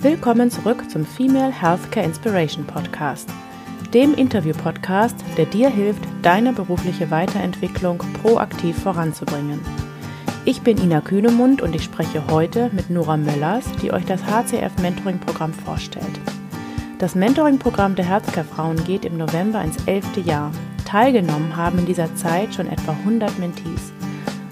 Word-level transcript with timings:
Willkommen 0.00 0.50
zurück 0.50 0.90
zum 0.90 1.06
Female 1.06 1.50
Healthcare 1.50 2.04
Inspiration 2.04 2.66
Podcast, 2.66 3.30
dem 3.94 4.12
Interview-Podcast, 4.12 5.16
der 5.38 5.46
dir 5.46 5.70
hilft, 5.70 6.02
deine 6.20 6.52
berufliche 6.52 7.10
Weiterentwicklung 7.10 7.98
proaktiv 8.22 8.78
voranzubringen. 8.82 9.58
Ich 10.44 10.60
bin 10.60 10.76
Ina 10.76 11.00
Kühnemund 11.00 11.62
und 11.62 11.74
ich 11.74 11.82
spreche 11.82 12.22
heute 12.30 12.70
mit 12.74 12.90
Nora 12.90 13.16
Möllers, 13.16 13.64
die 13.80 13.90
euch 13.90 14.04
das 14.04 14.20
HCF 14.26 14.76
Mentoring-Programm 14.82 15.54
vorstellt. 15.54 16.20
Das 16.98 17.14
Mentoring-Programm 17.14 17.94
der 17.94 18.04
Healthcare-Frauen 18.04 18.84
geht 18.84 19.06
im 19.06 19.16
November 19.16 19.62
ins 19.62 19.82
elfte 19.86 20.20
Jahr. 20.20 20.52
Teilgenommen 20.84 21.56
haben 21.56 21.78
in 21.78 21.86
dieser 21.86 22.14
Zeit 22.16 22.54
schon 22.54 22.68
etwa 22.68 22.92
100 22.92 23.38
Mentees. 23.38 23.92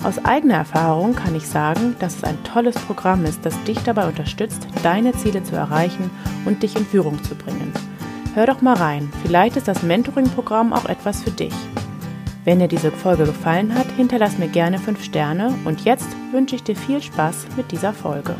Aus 0.04 0.22
eigener 0.22 0.56
Erfahrung 0.56 1.14
kann 1.14 1.34
ich 1.34 1.48
sagen, 1.48 1.96
dass 1.98 2.16
es 2.16 2.24
ein 2.24 2.36
tolles 2.44 2.74
Programm 2.74 3.24
ist, 3.24 3.46
das 3.46 3.64
dich 3.64 3.78
dabei 3.84 4.06
unterstützt, 4.06 4.66
deine 4.82 5.12
Ziele 5.12 5.42
zu 5.42 5.56
erreichen 5.56 6.10
und 6.44 6.62
dich 6.62 6.76
in 6.76 6.84
Führung 6.84 7.24
zu 7.24 7.34
bringen. 7.34 7.72
Hör 8.34 8.44
doch 8.44 8.60
mal 8.60 8.74
rein, 8.74 9.10
vielleicht 9.22 9.56
ist 9.56 9.66
das 9.66 9.82
Mentoring-Programm 9.82 10.74
auch 10.74 10.84
etwas 10.90 11.22
für 11.22 11.30
dich. 11.30 11.54
Wenn 12.44 12.58
dir 12.58 12.68
diese 12.68 12.92
Folge 12.92 13.24
gefallen 13.24 13.74
hat, 13.74 13.86
hinterlass 13.96 14.36
mir 14.36 14.48
gerne 14.48 14.78
5 14.78 15.02
Sterne 15.02 15.54
und 15.64 15.86
jetzt 15.86 16.08
wünsche 16.32 16.56
ich 16.56 16.62
dir 16.62 16.76
viel 16.76 17.00
Spaß 17.00 17.46
mit 17.56 17.72
dieser 17.72 17.94
Folge. 17.94 18.36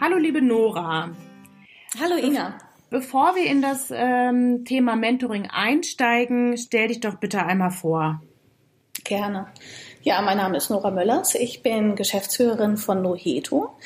Hallo 0.00 0.16
liebe 0.16 0.40
Nora. 0.40 1.10
Hallo 2.00 2.16
Ina. 2.16 2.56
Bevor 2.88 3.34
wir 3.34 3.44
in 3.44 3.60
das 3.60 3.92
ähm, 3.94 4.64
Thema 4.64 4.96
Mentoring 4.96 5.50
einsteigen, 5.52 6.56
stell 6.56 6.88
dich 6.88 7.00
doch 7.00 7.16
bitte 7.16 7.44
einmal 7.44 7.72
vor. 7.72 8.22
Gerne. 9.04 9.46
Ja, 10.02 10.20
mein 10.22 10.38
Name 10.38 10.56
ist 10.56 10.70
Nora 10.70 10.90
Möllers. 10.90 11.34
Ich 11.34 11.62
bin 11.62 11.94
Geschäftsführerin 11.94 12.78
von 12.78 13.02
Noheto. 13.02 13.76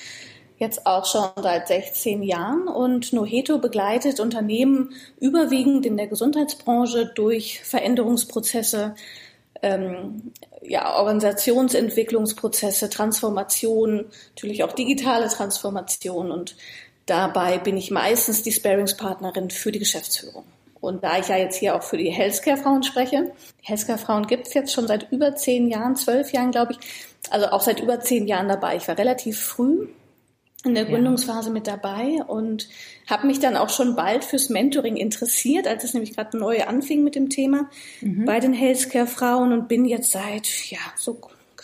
Jetzt 0.58 0.86
auch 0.86 1.04
schon 1.06 1.28
seit 1.42 1.66
16 1.68 2.22
Jahren. 2.22 2.68
Und 2.68 3.12
Noheto 3.12 3.58
begleitet 3.58 4.20
Unternehmen 4.20 4.92
überwiegend 5.20 5.86
in 5.86 5.96
der 5.96 6.06
Gesundheitsbranche 6.06 7.12
durch 7.14 7.60
Veränderungsprozesse, 7.64 8.94
ähm, 9.62 10.32
ja, 10.62 10.96
Organisationsentwicklungsprozesse, 10.96 12.88
Transformation, 12.88 14.06
natürlich 14.30 14.62
auch 14.62 14.72
digitale 14.72 15.28
Transformation. 15.28 16.30
Und 16.30 16.56
dabei 17.06 17.58
bin 17.58 17.76
ich 17.76 17.90
meistens 17.90 18.44
die 18.44 18.52
Sparingspartnerin 18.52 19.50
für 19.50 19.72
die 19.72 19.80
Geschäftsführung. 19.80 20.44
Und 20.80 21.02
da 21.04 21.18
ich 21.18 21.28
ja 21.28 21.36
jetzt 21.36 21.56
hier 21.56 21.74
auch 21.74 21.82
für 21.82 21.96
die 21.96 22.10
Healthcare-Frauen 22.10 22.82
spreche, 22.82 23.32
Healthcare-Frauen 23.62 24.26
gibt 24.26 24.46
es 24.46 24.54
jetzt 24.54 24.72
schon 24.72 24.86
seit 24.86 25.10
über 25.10 25.34
zehn 25.36 25.68
Jahren, 25.68 25.96
zwölf 25.96 26.32
Jahren, 26.32 26.50
glaube 26.50 26.72
ich, 26.72 26.78
also 27.30 27.48
auch 27.48 27.60
seit 27.60 27.80
über 27.80 28.00
zehn 28.00 28.26
Jahren 28.26 28.48
dabei. 28.48 28.76
Ich 28.76 28.88
war 28.88 28.96
relativ 28.96 29.40
früh 29.40 29.88
in 30.64 30.74
der 30.74 30.86
Gründungsphase 30.86 31.48
ja. 31.48 31.52
mit 31.52 31.66
dabei 31.66 32.22
und 32.26 32.68
habe 33.06 33.26
mich 33.26 33.38
dann 33.38 33.56
auch 33.56 33.68
schon 33.68 33.94
bald 33.94 34.24
fürs 34.24 34.48
Mentoring 34.48 34.96
interessiert, 34.96 35.68
als 35.68 35.84
es 35.84 35.94
nämlich 35.94 36.16
gerade 36.16 36.36
neu 36.36 36.64
anfing 36.64 37.04
mit 37.04 37.14
dem 37.14 37.30
Thema 37.30 37.70
mhm. 38.00 38.24
bei 38.24 38.40
den 38.40 38.52
Healthcare-Frauen 38.52 39.52
und 39.52 39.68
bin 39.68 39.84
jetzt 39.84 40.10
seit 40.10 40.48
ja 40.70 40.78
so 40.96 41.20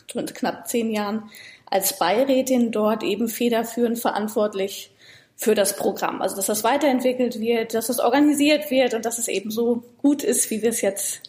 knapp 0.07 0.69
zehn 0.69 0.91
Jahren 0.91 1.31
als 1.67 1.99
Beirätin 1.99 2.71
dort 2.71 3.03
eben 3.03 3.29
federführend 3.29 3.99
verantwortlich 3.99 4.94
für 5.37 5.55
das 5.55 5.77
Programm. 5.77 6.23
Also 6.23 6.37
dass 6.37 6.47
das 6.47 6.65
weiterentwickelt 6.65 7.41
wird, 7.41 7.75
dass 7.75 7.89
es 7.89 8.01
organisiert 8.01 8.71
wird 8.71 8.95
und 8.95 9.05
dass 9.05 9.19
es 9.19 9.29
eben 9.29 9.51
so 9.51 9.83
gut 9.99 10.23
ist, 10.23 10.51
wie 10.51 10.63
wir 10.63 10.71
es 10.71 10.81
jetzt 10.81 11.23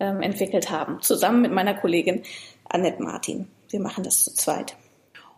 ähm, 0.00 0.22
entwickelt 0.22 0.70
haben. 0.70 1.00
Zusammen 1.00 1.42
mit 1.42 1.52
meiner 1.52 1.74
Kollegin 1.74 2.22
Annette 2.68 3.02
Martin. 3.02 3.48
Wir 3.70 3.80
machen 3.80 4.04
das 4.04 4.24
zu 4.24 4.34
zweit. 4.34 4.76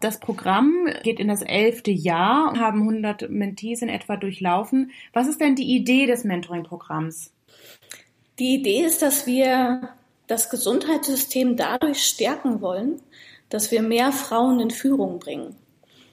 Das 0.01 0.19
Programm 0.19 0.89
geht 1.03 1.21
in 1.21 1.29
das 1.29 1.43
elfte 1.43 1.91
Jahr, 1.91 2.59
haben 2.59 2.81
100 2.81 3.29
Mentees 3.29 3.83
in 3.83 3.91
etwa 3.91 4.17
durchlaufen. 4.17 4.93
Was 5.13 5.29
ist 5.29 5.41
denn 5.41 5.57
die 5.57 5.77
Idee 5.77 6.07
des 6.07 6.25
Mentoring-Programms? 6.25 7.33
Die 8.39 8.55
Idee 8.55 8.85
ist, 8.85 9.03
dass 9.03 9.27
wir 9.27 9.91
das 10.27 10.49
Gesundheitssystem 10.49 11.57
dadurch 11.57 12.03
stärken 12.03 12.63
wollen, 12.63 13.03
dass 13.51 13.71
wir 13.71 13.83
mehr 13.83 14.13
Frauen 14.13 14.61
in 14.61 14.71
Führung 14.71 15.19
bringen. 15.19 15.57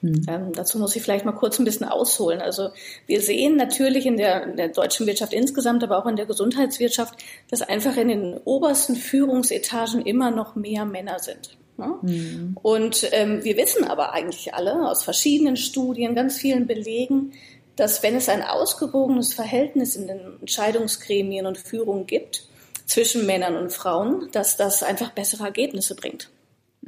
Mhm. 0.00 0.22
Ähm, 0.28 0.52
dazu 0.52 0.78
muss 0.78 0.94
ich 0.96 1.02
vielleicht 1.02 1.24
mal 1.24 1.32
kurz 1.32 1.58
ein 1.58 1.64
bisschen 1.64 1.86
ausholen. 1.86 2.40
Also 2.40 2.70
wir 3.06 3.20
sehen 3.20 3.56
natürlich 3.56 4.06
in 4.06 4.16
der, 4.16 4.44
in 4.44 4.56
der, 4.56 4.68
deutschen 4.68 5.06
Wirtschaft 5.06 5.32
insgesamt, 5.32 5.82
aber 5.82 5.98
auch 5.98 6.06
in 6.06 6.16
der 6.16 6.26
Gesundheitswirtschaft, 6.26 7.14
dass 7.50 7.62
einfach 7.62 7.96
in 7.96 8.08
den 8.08 8.34
obersten 8.44 8.96
Führungsetagen 8.96 10.04
immer 10.04 10.30
noch 10.30 10.54
mehr 10.54 10.84
Männer 10.84 11.18
sind. 11.18 11.56
Ne? 11.76 11.94
Mhm. 12.02 12.56
Und 12.62 13.08
ähm, 13.12 13.44
wir 13.44 13.56
wissen 13.56 13.84
aber 13.84 14.12
eigentlich 14.12 14.54
alle 14.54 14.88
aus 14.88 15.02
verschiedenen 15.02 15.56
Studien, 15.56 16.14
ganz 16.14 16.36
vielen 16.36 16.66
Belegen, 16.66 17.32
dass 17.76 18.02
wenn 18.02 18.16
es 18.16 18.28
ein 18.28 18.42
ausgewogenes 18.42 19.34
Verhältnis 19.34 19.94
in 19.94 20.08
den 20.08 20.20
Entscheidungsgremien 20.40 21.46
und 21.46 21.58
Führungen 21.58 22.06
gibt 22.06 22.48
zwischen 22.86 23.26
Männern 23.26 23.56
und 23.56 23.72
Frauen, 23.72 24.28
dass 24.32 24.56
das 24.56 24.82
einfach 24.82 25.10
bessere 25.10 25.44
Ergebnisse 25.44 25.94
bringt. 25.94 26.30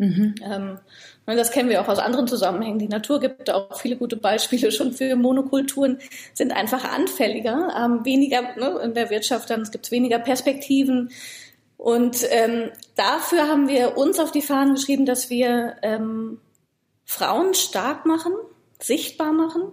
Mhm. 0.00 0.34
Ähm, 0.42 0.78
das 1.26 1.50
kennen 1.50 1.68
wir 1.68 1.82
auch 1.82 1.88
aus 1.88 1.98
anderen 1.98 2.26
Zusammenhängen. 2.26 2.78
Die 2.78 2.88
Natur 2.88 3.20
gibt 3.20 3.50
auch 3.50 3.78
viele 3.78 3.96
gute 3.96 4.16
Beispiele 4.16 4.72
schon 4.72 4.94
für 4.94 5.14
Monokulturen, 5.14 5.98
sind 6.32 6.52
einfach 6.52 6.84
anfälliger, 6.84 7.68
ähm, 7.78 8.04
weniger 8.04 8.40
ne, 8.56 8.80
in 8.82 8.94
der 8.94 9.10
Wirtschaft, 9.10 9.50
dann 9.50 9.64
gibt 9.64 9.84
es 9.84 9.92
weniger 9.92 10.18
Perspektiven. 10.18 11.10
Und 11.76 12.26
ähm, 12.30 12.70
dafür 12.96 13.46
haben 13.46 13.68
wir 13.68 13.98
uns 13.98 14.18
auf 14.18 14.32
die 14.32 14.40
Fahnen 14.40 14.74
geschrieben, 14.74 15.04
dass 15.04 15.28
wir 15.28 15.76
ähm, 15.82 16.38
Frauen 17.04 17.52
stark 17.52 18.06
machen, 18.06 18.32
sichtbar 18.78 19.32
machen, 19.32 19.64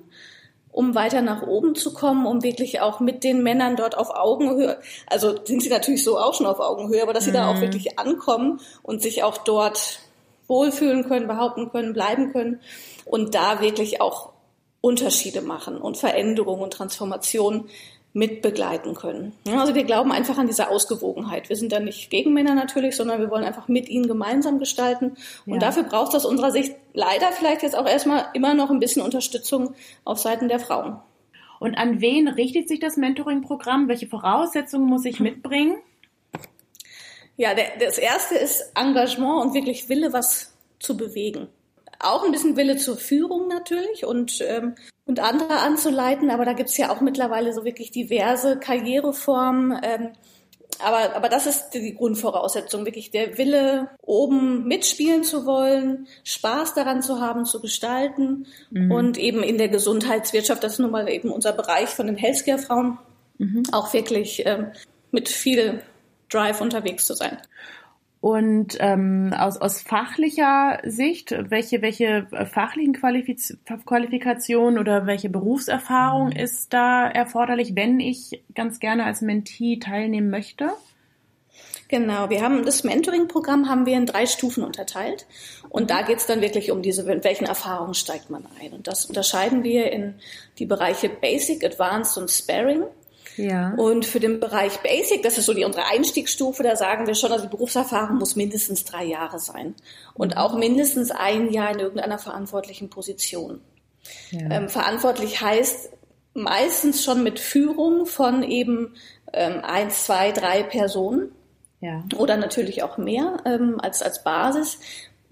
um 0.72 0.94
weiter 0.94 1.22
nach 1.22 1.42
oben 1.44 1.76
zu 1.76 1.94
kommen, 1.94 2.26
um 2.26 2.44
wirklich 2.44 2.82
auch 2.82 3.00
mit 3.00 3.24
den 3.24 3.44
Männern 3.44 3.78
dort 3.78 3.98
auf 3.98 4.10
Augenhöhe, 4.10 4.78
also 5.08 5.38
sind 5.46 5.64
sie 5.64 5.70
natürlich 5.70 6.04
so 6.04 6.20
auch 6.20 6.34
schon 6.34 6.46
auf 6.48 6.60
Augenhöhe, 6.60 7.02
aber 7.02 7.14
dass 7.14 7.24
sie 7.24 7.30
mhm. 7.30 7.36
da 7.36 7.50
auch 7.50 7.56
mhm. 7.56 7.62
wirklich 7.62 7.98
ankommen 7.98 8.60
und 8.84 9.02
sich 9.02 9.24
auch 9.24 9.38
dort 9.38 10.02
wohlfühlen 10.48 11.08
können, 11.08 11.28
behaupten 11.28 11.70
können, 11.72 11.94
bleiben 11.94 12.32
können 12.32 12.60
und 13.06 13.36
da 13.36 13.62
wirklich 13.62 14.02
auch 14.02 14.32
Unterschiede 14.82 15.42
machen 15.42 15.78
und 15.78 15.98
Veränderungen 15.98 16.64
und 16.64 16.74
Transformationen 16.74 17.70
mit 18.14 18.42
begleiten 18.42 18.96
können. 18.96 19.34
Also 19.48 19.76
wir 19.76 19.84
glauben 19.84 20.12
einfach 20.12 20.40
an 20.40 20.48
diese 20.48 20.70
Ausgewogenheit. 20.70 21.50
Wir 21.50 21.56
sind 21.56 21.72
da 21.72 21.80
nicht 21.80 22.10
gegen 22.10 22.34
Männer 22.34 22.56
natürlich, 22.56 22.96
sondern 22.96 23.20
wir 23.20 23.30
wollen 23.30 23.44
einfach 23.44 23.68
mit 23.68 23.90
ihnen 23.90 24.08
gemeinsam 24.08 24.58
gestalten. 24.58 25.18
Und 25.46 25.54
ja. 25.54 25.60
dafür 25.60 25.84
braucht 25.84 26.10
es 26.10 26.16
aus 26.16 26.26
unserer 26.26 26.52
Sicht 26.52 26.74
leider 26.94 27.32
vielleicht 27.32 27.62
jetzt 27.62 27.78
auch 27.78 27.88
erstmal 27.88 28.26
immer 28.34 28.56
noch 28.56 28.72
ein 28.72 28.80
bisschen 28.80 29.04
Unterstützung 29.04 29.76
auf 30.04 30.18
Seiten 30.18 30.48
der 30.48 30.60
Frauen. 30.60 30.98
Und 31.60 31.76
an 31.76 32.02
wen 32.02 32.28
richtet 32.28 32.68
sich 32.68 32.80
das 32.80 32.98
Mentoring-Programm? 32.98 33.88
Welche 33.88 34.08
Voraussetzungen 34.08 34.88
muss 34.88 35.06
ich 35.06 35.20
mitbringen? 35.20 35.76
Ja, 37.38 37.54
der, 37.54 37.78
das 37.80 38.00
erste 38.00 38.36
ist 38.36 38.72
Engagement 38.76 39.42
und 39.42 39.54
wirklich 39.54 39.88
Wille, 39.90 40.12
was 40.12 40.54
zu 40.80 40.98
bewegen. 40.98 41.48
Auch 42.00 42.24
ein 42.24 42.32
bisschen 42.32 42.58
Wille 42.58 42.78
zur 42.78 42.98
Führung 42.98 43.48
natürlich 43.48 44.06
und, 44.06 44.42
ähm, 44.42 44.76
und 45.06 45.20
andere 45.20 45.60
anzuleiten, 45.60 46.30
aber 46.30 46.46
da 46.46 46.54
gibt's 46.54 46.78
ja 46.78 46.92
auch 46.92 47.02
mittlerweile 47.02 47.54
so 47.54 47.64
wirklich 47.64 47.92
diverse 47.92 48.60
Karriereformen. 48.60 49.80
Ähm, 49.84 50.10
aber, 50.80 51.16
aber 51.16 51.30
das 51.30 51.48
ist 51.48 51.70
die 51.72 51.96
Grundvoraussetzung, 51.96 52.86
wirklich 52.86 53.10
der 53.10 53.38
Wille, 53.38 53.90
oben 54.02 54.68
mitspielen 54.68 55.24
zu 55.24 55.46
wollen, 55.46 56.08
Spaß 56.24 56.76
daran 56.76 57.02
zu 57.02 57.20
haben, 57.20 57.46
zu 57.46 57.62
gestalten 57.62 58.46
mhm. 58.70 58.92
und 58.92 59.18
eben 59.18 59.42
in 59.42 59.58
der 59.58 59.70
Gesundheitswirtschaft, 59.70 60.64
das 60.64 60.74
ist 60.74 60.80
nun 60.80 60.92
mal 60.92 61.10
eben 61.10 61.32
unser 61.32 61.54
Bereich 61.54 61.90
von 61.90 62.06
den 62.06 62.16
Healthcare-Frauen, 62.16 63.00
mhm. 63.40 63.64
auch 63.72 63.94
wirklich 63.94 64.46
ähm, 64.46 64.68
mit 65.12 65.30
viel 65.30 65.82
Drive 66.30 66.62
unterwegs 66.62 67.06
zu 67.06 67.14
sein. 67.14 67.38
Und 68.20 68.78
ähm, 68.80 69.34
aus, 69.38 69.58
aus 69.58 69.82
fachlicher 69.82 70.80
Sicht, 70.84 71.36
welche, 71.50 71.82
welche 71.82 72.28
fachlichen 72.52 72.94
Qualifiz 72.94 73.58
Qualifikationen 73.86 74.80
oder 74.80 75.06
welche 75.06 75.30
Berufserfahrung 75.30 76.28
mhm. 76.30 76.36
ist 76.36 76.74
da 76.74 77.08
erforderlich, 77.08 77.76
wenn 77.76 78.00
ich 78.00 78.42
ganz 78.56 78.80
gerne 78.80 79.06
als 79.06 79.22
Mentee 79.22 79.78
teilnehmen 79.78 80.30
möchte? 80.30 80.72
Genau, 81.90 82.30
wir 82.30 82.42
haben 82.42 82.66
das 82.66 82.84
Mentoring-Programm 82.84 83.70
haben 83.70 83.86
wir 83.86 83.96
in 83.96 84.06
drei 84.06 84.26
Stufen 84.26 84.64
unterteilt 84.64 85.26
und 85.70 85.90
da 85.90 86.02
geht 86.02 86.18
es 86.18 86.26
dann 86.26 86.42
wirklich 86.42 86.72
um 86.72 86.82
diese, 86.82 87.06
welchen 87.06 87.46
Erfahrungen 87.46 87.94
steigt 87.94 88.30
man 88.30 88.46
ein. 88.60 88.74
Und 88.74 88.88
das 88.88 89.06
unterscheiden 89.06 89.64
wir 89.64 89.92
in 89.92 90.16
die 90.60 90.66
Bereiche 90.66 91.08
Basic, 91.08 91.64
Advanced 91.64 92.18
und 92.18 92.30
Sparing. 92.30 92.84
Ja. 93.38 93.74
Und 93.76 94.06
für 94.06 94.20
den 94.20 94.40
Bereich 94.40 94.80
Basic, 94.80 95.24
das 95.24 95.38
ist 95.38 95.46
so 95.46 95.54
die 95.54 95.64
unsere 95.64 95.86
Einstiegsstufe, 95.86 96.64
da 96.64 96.76
sagen 96.76 97.08
wir 97.08 97.16
schon, 97.16 97.32
also 97.32 97.46
die 97.46 97.52
Berufserfahrung 97.52 98.18
muss 98.18 98.36
mindestens 98.36 98.84
drei 98.84 99.06
Jahre 99.06 99.40
sein 99.40 99.76
und 100.16 100.38
auch 100.38 100.58
mindestens 100.58 101.12
ein 101.12 101.52
Jahr 101.52 101.72
in 101.72 101.80
irgendeiner 101.80 102.18
verantwortlichen 102.18 102.90
Position. 102.90 103.62
Ja. 104.32 104.50
Ähm, 104.50 104.70
verantwortlich 104.70 105.42
heißt 105.42 105.90
meistens 106.34 107.04
schon 107.04 107.24
mit 107.24 107.40
Führung 107.40 108.06
von 108.06 108.44
eben 108.44 108.96
ähm, 109.34 109.64
eins, 109.64 110.06
zwei, 110.06 110.32
drei 110.32 110.64
Personen. 110.64 111.32
Ja. 111.80 112.04
Oder 112.16 112.38
natürlich 112.38 112.82
auch 112.82 112.98
mehr 112.98 113.38
ähm, 113.46 113.80
als, 113.80 114.02
als 114.02 114.24
Basis. 114.24 114.80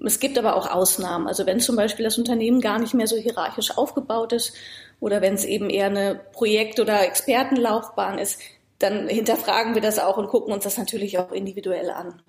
Es 0.04 0.19
gibt 0.19 0.38
aber 0.38 0.56
auch 0.56 0.69
Ausnahmen. 0.69 1.28
Also 1.28 1.46
wenn 1.46 1.60
zum 1.60 1.75
Beispiel 1.75 2.06
das 2.06 2.18
Unternehmen 2.18 2.62
gar 2.62 2.80
nicht 2.80 2.94
mehr 2.94 3.08
so 3.08 3.16
hierarchisch 3.16 3.78
aufgebaut 3.78 4.34
ist 4.34 4.54
oder 5.00 5.22
wenn 5.22 5.34
es 5.34 5.46
eben 5.46 5.70
eher 5.70 5.88
eine 5.88 6.20
Projekt- 6.32 6.80
oder 6.80 7.04
Expertenlaufbahn 7.04 8.18
ist, 8.18 8.40
dann 8.80 9.08
hinterfragen 9.08 9.74
wir 9.74 9.82
das 9.82 10.00
auch 10.00 10.18
und 10.18 10.28
gucken 10.28 10.54
uns 10.54 10.64
das 10.64 10.78
natürlich 10.78 11.18
auch 11.18 11.32
individuell 11.32 11.90
an. 11.90 12.22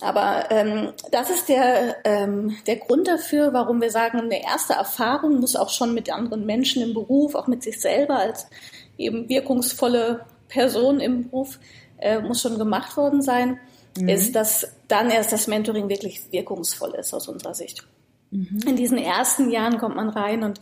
Aber 0.00 0.50
ähm, 0.50 0.92
das 1.10 1.30
ist 1.30 1.48
der, 1.48 1.96
ähm, 2.04 2.56
der 2.66 2.76
Grund 2.76 3.08
dafür, 3.08 3.52
warum 3.52 3.80
wir 3.80 3.90
sagen, 3.90 4.20
eine 4.20 4.42
erste 4.42 4.74
Erfahrung 4.74 5.40
muss 5.40 5.56
auch 5.56 5.70
schon 5.70 5.94
mit 5.94 6.12
anderen 6.12 6.44
Menschen 6.44 6.82
im 6.82 6.92
Beruf, 6.92 7.34
auch 7.34 7.46
mit 7.46 7.62
sich 7.62 7.80
selber 7.80 8.18
als 8.18 8.46
eben 8.98 9.28
wirkungsvolle 9.28 10.26
Person 10.48 11.00
im 11.00 11.30
Beruf, 11.30 11.58
äh, 11.98 12.20
muss 12.20 12.42
schon 12.42 12.58
gemacht 12.58 12.96
worden 12.96 13.22
sein, 13.22 13.58
mhm. 13.96 14.08
ist, 14.08 14.34
dass 14.34 14.66
dann 14.86 15.10
erst 15.10 15.32
das 15.32 15.46
Mentoring 15.46 15.88
wirklich 15.88 16.30
wirkungsvoll 16.30 16.94
ist 16.94 17.14
aus 17.14 17.28
unserer 17.28 17.54
Sicht. 17.54 17.86
Mhm. 18.30 18.60
In 18.66 18.76
diesen 18.76 18.98
ersten 18.98 19.50
Jahren 19.50 19.78
kommt 19.78 19.96
man 19.96 20.10
rein 20.10 20.42
und 20.42 20.58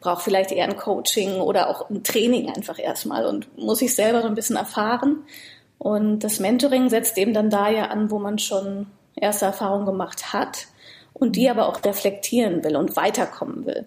braucht 0.00 0.22
vielleicht 0.22 0.52
eher 0.52 0.64
ein 0.64 0.76
Coaching 0.76 1.40
oder 1.40 1.68
auch 1.68 1.90
ein 1.90 2.02
Training 2.02 2.50
einfach 2.50 2.78
erstmal 2.78 3.26
und 3.26 3.56
muss 3.58 3.78
sich 3.78 3.94
selber 3.94 4.22
so 4.22 4.28
ein 4.28 4.34
bisschen 4.34 4.56
erfahren. 4.56 5.24
Und 5.78 6.20
das 6.20 6.40
Mentoring 6.40 6.88
setzt 6.88 7.18
eben 7.18 7.34
dann 7.34 7.50
da 7.50 7.68
ja 7.68 7.86
an, 7.86 8.10
wo 8.10 8.18
man 8.18 8.38
schon 8.38 8.86
erste 9.14 9.46
Erfahrungen 9.46 9.86
gemacht 9.86 10.32
hat 10.32 10.66
und 11.12 11.36
die 11.36 11.48
aber 11.48 11.68
auch 11.68 11.82
reflektieren 11.84 12.62
will 12.62 12.76
und 12.76 12.96
weiterkommen 12.96 13.66
will. 13.66 13.86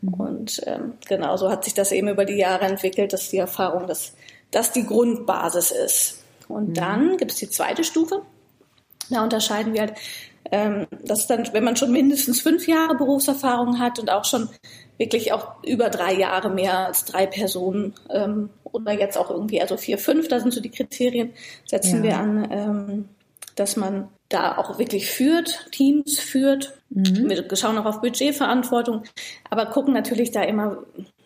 Mhm. 0.00 0.14
Und 0.14 0.60
ähm, 0.66 0.94
genau 1.06 1.36
so 1.36 1.50
hat 1.50 1.64
sich 1.64 1.74
das 1.74 1.92
eben 1.92 2.08
über 2.08 2.24
die 2.24 2.38
Jahre 2.38 2.64
entwickelt, 2.64 3.12
dass 3.12 3.30
die 3.30 3.38
Erfahrung, 3.38 3.86
dass 3.86 4.14
das 4.50 4.72
die 4.72 4.86
Grundbasis 4.86 5.70
ist. 5.70 6.24
Und 6.48 6.70
mhm. 6.70 6.74
dann 6.74 7.16
gibt 7.16 7.32
es 7.32 7.38
die 7.38 7.50
zweite 7.50 7.84
Stufe. 7.84 8.22
Da 9.10 9.22
unterscheiden 9.22 9.74
wir 9.74 9.82
halt, 9.82 9.94
ähm, 10.50 10.86
dass 11.04 11.26
dann, 11.26 11.52
wenn 11.52 11.64
man 11.64 11.76
schon 11.76 11.92
mindestens 11.92 12.40
fünf 12.40 12.66
Jahre 12.66 12.96
Berufserfahrung 12.96 13.78
hat 13.78 13.98
und 13.98 14.10
auch 14.10 14.24
schon 14.24 14.48
wirklich 15.00 15.32
auch 15.32 15.54
über 15.64 15.88
drei 15.88 16.12
Jahre 16.12 16.50
mehr 16.50 16.86
als 16.86 17.06
drei 17.06 17.26
Personen 17.26 17.94
ähm, 18.10 18.50
oder 18.64 18.92
jetzt 18.92 19.16
auch 19.16 19.30
irgendwie 19.30 19.62
also 19.62 19.78
vier, 19.78 19.96
fünf, 19.96 20.28
da 20.28 20.38
sind 20.38 20.52
so 20.52 20.60
die 20.60 20.70
Kriterien, 20.70 21.32
setzen 21.64 22.04
ja. 22.04 22.10
wir 22.10 22.18
an, 22.18 22.48
ähm, 22.50 23.08
dass 23.56 23.76
man 23.76 24.08
da 24.28 24.58
auch 24.58 24.78
wirklich 24.78 25.10
führt, 25.10 25.68
Teams 25.72 26.20
führt. 26.20 26.78
Mhm. 26.90 27.30
Wir 27.30 27.56
schauen 27.56 27.78
auch 27.78 27.86
auf 27.86 28.02
Budgetverantwortung, 28.02 29.04
aber 29.48 29.66
gucken 29.66 29.94
natürlich 29.94 30.32
da 30.32 30.42
immer, 30.42 30.84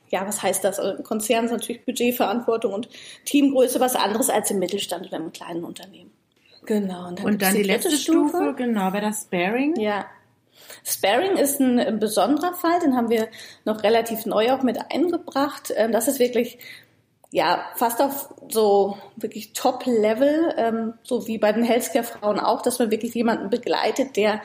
ja, 0.08 0.24
was 0.24 0.40
heißt 0.40 0.62
das? 0.62 0.78
Also 0.78 0.96
Im 0.96 1.02
Konzern 1.02 1.46
ist 1.46 1.50
natürlich 1.50 1.84
Budgetverantwortung 1.84 2.72
und 2.72 2.88
Teamgröße 3.24 3.80
was 3.80 3.96
anderes 3.96 4.30
als 4.30 4.52
im 4.52 4.60
Mittelstand 4.60 5.08
oder 5.08 5.16
im 5.16 5.32
kleinen 5.32 5.64
Unternehmen. 5.64 6.12
Genau. 6.64 7.08
Und 7.08 7.18
dann, 7.18 7.26
und 7.26 7.42
dann 7.42 7.54
die, 7.54 7.62
die 7.62 7.68
letzte 7.68 7.96
Stufe, 7.96 8.28
Stufe, 8.28 8.54
genau, 8.56 8.92
wäre 8.92 9.06
das 9.06 9.22
Sparing. 9.22 9.74
Ja. 9.80 10.06
Sparing 10.84 11.36
ist 11.36 11.60
ein, 11.60 11.78
ein, 11.78 11.98
besonderer 11.98 12.52
Fall, 12.52 12.78
den 12.80 12.94
haben 12.94 13.08
wir 13.08 13.28
noch 13.64 13.82
relativ 13.82 14.26
neu 14.26 14.52
auch 14.52 14.62
mit 14.62 14.78
eingebracht. 14.92 15.72
Ähm, 15.74 15.92
das 15.92 16.08
ist 16.08 16.18
wirklich 16.18 16.58
ja, 17.30 17.64
fast 17.74 18.00
auf 18.00 18.32
so 18.48 18.96
wirklich 19.16 19.54
Top-Level, 19.54 20.54
ähm, 20.56 20.94
so 21.02 21.26
wie 21.26 21.38
bei 21.38 21.52
den 21.52 21.64
Healthcare-Frauen 21.64 22.38
auch, 22.38 22.62
dass 22.62 22.78
man 22.78 22.92
wirklich 22.92 23.14
jemanden 23.14 23.50
begleitet, 23.50 24.16
der 24.16 24.40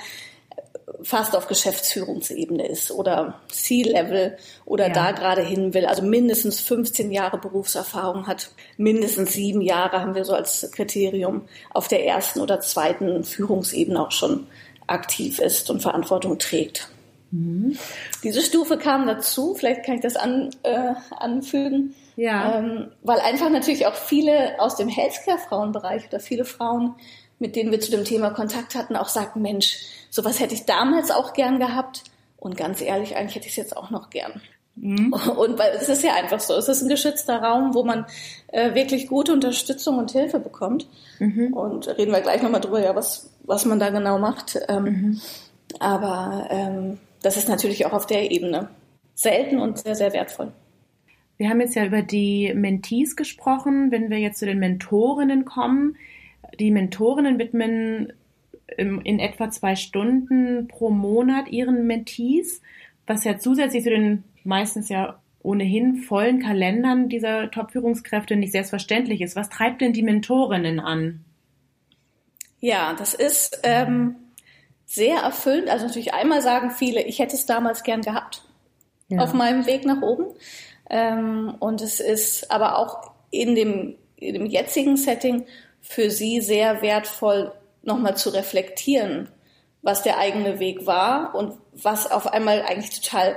fast 1.03 1.35
auf 1.35 1.47
Geschäftsführungsebene 1.47 2.67
ist 2.67 2.91
oder 2.91 3.39
C-Level 3.49 4.37
oder 4.65 4.87
ja. 4.87 4.93
da 4.93 5.11
gerade 5.11 5.41
hin 5.41 5.73
will. 5.73 5.85
Also 5.85 6.01
mindestens 6.01 6.59
15 6.59 7.11
Jahre 7.11 7.37
Berufserfahrung 7.37 8.27
hat, 8.27 8.49
mindestens 8.77 9.33
sieben 9.33 9.61
Jahre 9.61 10.01
haben 10.01 10.15
wir 10.15 10.25
so 10.25 10.33
als 10.33 10.69
Kriterium 10.71 11.43
auf 11.69 11.87
der 11.87 12.05
ersten 12.05 12.41
oder 12.41 12.59
zweiten 12.59 13.23
Führungsebene 13.23 14.01
auch 14.01 14.11
schon 14.11 14.47
aktiv 14.91 15.39
ist 15.39 15.69
und 15.69 15.81
Verantwortung 15.81 16.37
trägt. 16.39 16.89
Mhm. 17.31 17.77
Diese 18.23 18.41
Stufe 18.41 18.77
kam 18.77 19.05
dazu, 19.05 19.55
vielleicht 19.55 19.85
kann 19.85 19.95
ich 19.95 20.01
das 20.01 20.15
an, 20.15 20.49
äh, 20.63 20.93
anfügen, 21.11 21.95
ja. 22.15 22.57
ähm, 22.57 22.91
weil 23.03 23.19
einfach 23.19 23.49
natürlich 23.49 23.85
auch 23.85 23.95
viele 23.95 24.59
aus 24.59 24.75
dem 24.75 24.89
Healthcare-Frauenbereich 24.89 26.07
oder 26.07 26.19
viele 26.19 26.45
Frauen, 26.45 26.95
mit 27.37 27.55
denen 27.55 27.71
wir 27.71 27.79
zu 27.79 27.91
dem 27.91 28.03
Thema 28.03 28.31
Kontakt 28.31 28.75
hatten, 28.75 28.95
auch 28.95 29.09
sagten, 29.09 29.41
Mensch, 29.41 29.77
sowas 30.09 30.39
hätte 30.39 30.55
ich 30.55 30.65
damals 30.65 31.11
auch 31.11 31.33
gern 31.33 31.59
gehabt 31.59 32.03
und 32.37 32.57
ganz 32.57 32.81
ehrlich, 32.81 33.15
eigentlich 33.15 33.35
hätte 33.35 33.45
ich 33.45 33.53
es 33.53 33.57
jetzt 33.57 33.77
auch 33.77 33.91
noch 33.91 34.09
gern. 34.09 34.41
Mhm. 34.81 35.13
Und 35.13 35.59
weil 35.59 35.71
es 35.75 35.89
ist 35.89 36.03
ja 36.03 36.13
einfach 36.13 36.39
so, 36.39 36.55
es 36.55 36.69
ist 36.69 36.81
ein 36.81 36.89
geschützter 36.89 37.41
Raum, 37.41 37.73
wo 37.73 37.83
man 37.83 38.05
äh, 38.47 38.73
wirklich 38.75 39.07
gute 39.07 39.33
Unterstützung 39.33 39.97
und 39.97 40.11
Hilfe 40.11 40.39
bekommt. 40.39 40.87
Mhm. 41.19 41.53
Und 41.53 41.87
reden 41.97 42.13
wir 42.13 42.21
gleich 42.21 42.41
nochmal 42.41 42.61
drüber, 42.61 42.81
ja, 42.81 42.95
was, 42.95 43.29
was 43.43 43.65
man 43.65 43.79
da 43.79 43.89
genau 43.89 44.19
macht. 44.19 44.59
Ähm, 44.69 44.83
mhm. 44.83 45.21
Aber 45.79 46.47
ähm, 46.49 46.97
das 47.21 47.37
ist 47.37 47.49
natürlich 47.49 47.85
auch 47.85 47.93
auf 47.93 48.07
der 48.07 48.31
Ebene 48.31 48.69
selten 49.15 49.59
und 49.59 49.77
sehr, 49.77 49.95
sehr 49.95 50.13
wertvoll. 50.13 50.51
Wir 51.37 51.49
haben 51.49 51.61
jetzt 51.61 51.75
ja 51.75 51.85
über 51.85 52.01
die 52.01 52.53
Mentees 52.53 53.15
gesprochen. 53.15 53.91
Wenn 53.91 54.09
wir 54.09 54.17
jetzt 54.17 54.39
zu 54.39 54.45
den 54.45 54.59
Mentorinnen 54.59 55.45
kommen, 55.45 55.97
die 56.59 56.71
Mentorinnen 56.71 57.37
widmen 57.37 58.13
in 58.77 59.19
etwa 59.19 59.49
zwei 59.49 59.75
Stunden 59.75 60.67
pro 60.67 60.89
Monat 60.89 61.49
ihren 61.49 61.87
Mentees, 61.87 62.61
was 63.09 63.23
ja 63.23 63.39
zusätzlich 63.39 63.83
zu 63.83 63.89
den 63.89 64.23
meistens 64.43 64.87
ja 64.87 65.19
ohnehin 65.41 65.97
vollen 66.03 66.41
Kalendern 66.41 67.09
dieser 67.09 67.49
Top-Führungskräfte 67.49 68.35
nicht 68.35 68.51
selbstverständlich 68.51 69.21
ist. 69.21 69.35
Was 69.35 69.49
treibt 69.49 69.81
denn 69.81 69.93
die 69.93 70.03
Mentorinnen 70.03 70.79
an? 70.79 71.25
Ja, 72.59 72.93
das 72.93 73.15
ist 73.15 73.61
ähm, 73.63 74.15
sehr 74.85 75.21
erfüllend. 75.21 75.69
Also 75.69 75.87
natürlich 75.87 76.13
einmal 76.13 76.41
sagen 76.41 76.69
viele, 76.69 77.01
ich 77.01 77.17
hätte 77.19 77.35
es 77.35 77.47
damals 77.47 77.83
gern 77.83 78.01
gehabt 78.01 78.43
ja. 79.07 79.21
auf 79.21 79.33
meinem 79.33 79.65
Weg 79.65 79.85
nach 79.85 80.01
oben. 80.03 80.25
Ähm, 80.89 81.55
und 81.59 81.81
es 81.81 81.99
ist 81.99 82.51
aber 82.51 82.77
auch 82.77 83.11
in 83.31 83.55
dem, 83.55 83.95
in 84.17 84.35
dem 84.35 84.45
jetzigen 84.45 84.97
Setting 84.97 85.45
für 85.81 86.11
sie 86.11 86.41
sehr 86.41 86.83
wertvoll, 86.83 87.53
nochmal 87.81 88.17
zu 88.17 88.29
reflektieren, 88.29 89.29
was 89.81 90.03
der 90.03 90.17
eigene 90.17 90.59
Weg 90.59 90.85
war 90.85 91.33
und 91.35 91.53
was 91.73 92.11
auf 92.11 92.27
einmal 92.27 92.61
eigentlich 92.61 93.01
total 93.01 93.35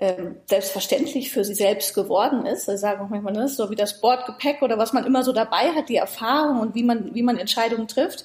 ähm, 0.00 0.36
selbstverständlich 0.46 1.30
für 1.30 1.44
sie 1.44 1.54
selbst 1.54 1.94
geworden 1.94 2.46
ist. 2.46 2.66
Sie 2.66 2.78
sagen 2.78 3.02
auch 3.04 3.08
manchmal, 3.08 3.34
ne, 3.34 3.48
so 3.48 3.70
wie 3.70 3.76
das 3.76 4.00
Bordgepäck 4.00 4.62
oder 4.62 4.78
was 4.78 4.92
man 4.92 5.04
immer 5.04 5.22
so 5.22 5.32
dabei 5.32 5.72
hat, 5.74 5.88
die 5.88 5.96
Erfahrung 5.96 6.60
und 6.60 6.74
wie 6.74 6.82
man, 6.82 7.14
wie 7.14 7.22
man 7.22 7.36
Entscheidungen 7.36 7.86
trifft. 7.86 8.24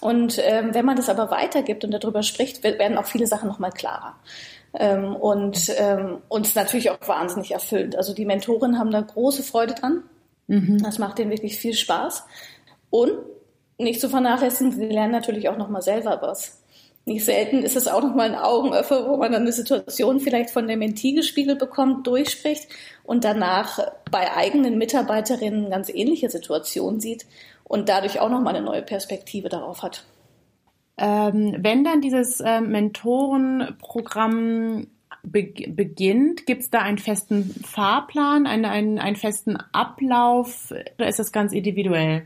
Und 0.00 0.38
ähm, 0.40 0.74
wenn 0.74 0.84
man 0.84 0.96
das 0.96 1.08
aber 1.08 1.30
weitergibt 1.30 1.84
und 1.84 1.90
darüber 1.90 2.22
spricht, 2.22 2.62
werden 2.62 2.96
auch 2.96 3.06
viele 3.06 3.26
Sachen 3.26 3.48
nochmal 3.48 3.72
klarer. 3.72 4.14
Ähm, 4.74 5.16
und 5.16 5.72
ähm, 5.76 6.18
uns 6.28 6.54
natürlich 6.54 6.90
auch 6.90 6.98
wahnsinnig 7.06 7.50
erfüllt. 7.50 7.96
Also 7.96 8.14
die 8.14 8.24
Mentoren 8.24 8.78
haben 8.78 8.92
da 8.92 9.00
große 9.00 9.42
Freude 9.42 9.74
dran. 9.74 10.04
Mhm. 10.46 10.82
Das 10.82 10.98
macht 10.98 11.18
denen 11.18 11.32
wirklich 11.32 11.56
viel 11.56 11.74
Spaß. 11.74 12.24
Und 12.90 13.12
nicht 13.76 14.00
zu 14.00 14.08
vernachlässigen, 14.08 14.72
sie 14.72 14.86
lernen 14.86 15.12
natürlich 15.12 15.48
auch 15.48 15.56
nochmal 15.56 15.82
selber 15.82 16.18
was. 16.22 16.57
Nicht 17.08 17.24
selten 17.24 17.62
ist 17.62 17.74
es 17.74 17.88
auch 17.88 18.02
nochmal 18.02 18.28
ein 18.28 18.38
Augenöffner, 18.38 19.08
wo 19.08 19.16
man 19.16 19.32
dann 19.32 19.40
eine 19.42 19.52
Situation 19.52 20.20
vielleicht 20.20 20.50
von 20.50 20.68
der 20.68 20.76
Mentee 20.76 21.12
gespiegelt 21.12 21.58
bekommt, 21.58 22.06
durchspricht 22.06 22.68
und 23.02 23.24
danach 23.24 23.78
bei 24.10 24.36
eigenen 24.36 24.76
Mitarbeiterinnen 24.76 25.70
ganz 25.70 25.88
ähnliche 25.88 26.28
Situationen 26.28 27.00
sieht 27.00 27.24
und 27.64 27.88
dadurch 27.88 28.20
auch 28.20 28.28
nochmal 28.28 28.54
eine 28.54 28.66
neue 28.66 28.82
Perspektive 28.82 29.48
darauf 29.48 29.82
hat. 29.82 30.04
Ähm, 30.98 31.56
wenn 31.60 31.82
dann 31.82 32.02
dieses 32.02 32.40
äh, 32.40 32.60
Mentorenprogramm 32.60 34.88
be 35.22 35.54
beginnt, 35.66 36.44
gibt 36.44 36.60
es 36.60 36.68
da 36.68 36.80
einen 36.80 36.98
festen 36.98 37.54
Fahrplan, 37.64 38.46
einen, 38.46 38.66
einen, 38.66 38.98
einen 38.98 39.16
festen 39.16 39.56
Ablauf 39.72 40.74
oder 40.98 41.08
ist 41.08 41.18
das 41.18 41.32
ganz 41.32 41.54
individuell? 41.54 42.24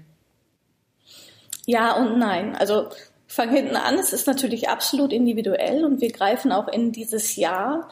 Ja 1.66 1.94
und 1.94 2.18
nein. 2.18 2.56
Also 2.56 2.88
fang 3.32 3.48
hinten 3.48 3.76
an. 3.76 3.98
Es 3.98 4.12
ist 4.12 4.26
natürlich 4.26 4.68
absolut 4.68 5.10
individuell 5.10 5.86
und 5.86 6.02
wir 6.02 6.12
greifen 6.12 6.52
auch 6.52 6.68
in 6.68 6.92
dieses 6.92 7.36
Jahr 7.36 7.88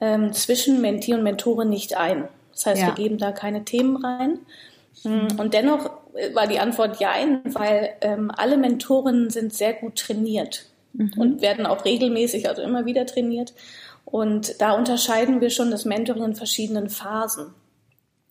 ähm, 0.00 0.32
zwischen 0.32 0.80
Mentee 0.80 1.14
und 1.14 1.24
Mentorin 1.24 1.68
nicht 1.68 1.96
ein. 1.96 2.28
Das 2.52 2.66
heißt, 2.66 2.80
ja. 2.82 2.86
wir 2.86 2.94
geben 2.94 3.18
da 3.18 3.32
keine 3.32 3.64
Themen 3.64 3.96
rein. 3.96 4.38
Mhm. 5.02 5.40
Und 5.40 5.54
dennoch 5.54 5.90
war 6.34 6.46
die 6.46 6.60
Antwort 6.60 7.00
ja, 7.00 7.14
weil 7.46 7.94
ähm, 8.00 8.30
alle 8.34 8.56
Mentorinnen 8.56 9.28
sind 9.28 9.52
sehr 9.52 9.72
gut 9.72 9.96
trainiert 9.96 10.66
mhm. 10.92 11.12
und 11.16 11.42
werden 11.42 11.66
auch 11.66 11.84
regelmäßig, 11.84 12.48
also 12.48 12.62
immer 12.62 12.86
wieder 12.86 13.06
trainiert. 13.06 13.54
Und 14.04 14.60
da 14.60 14.70
unterscheiden 14.70 15.40
wir 15.40 15.50
schon 15.50 15.72
das 15.72 15.84
Mentoring 15.84 16.22
in 16.22 16.34
verschiedenen 16.36 16.90
Phasen. 16.90 17.54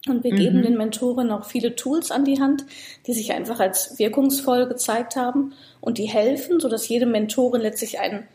Und 0.08 0.24
wir 0.24 0.34
mhm. 0.34 0.38
geben 0.38 0.62
den 0.62 0.78
Mentoren 0.78 1.32
auch 1.32 1.46
viele 1.46 1.76
Tools 1.76 2.12
an 2.12 2.26
die 2.26 2.40
Hand, 2.40 2.66
die 3.08 3.14
sich 3.14 3.34
einfach 3.34 3.60
als 3.60 3.98
wirkungsvoll 3.98 4.68
gezeigt 4.68 5.16
haben 5.16 5.54
und 5.82 5.98
die 5.98 6.06
helfen, 6.06 6.60
so 6.60 6.70
dass 6.70 6.88
jede 6.88 7.06
Mentorin 7.06 7.62
letztlich 7.62 8.00
einen, 8.00 8.28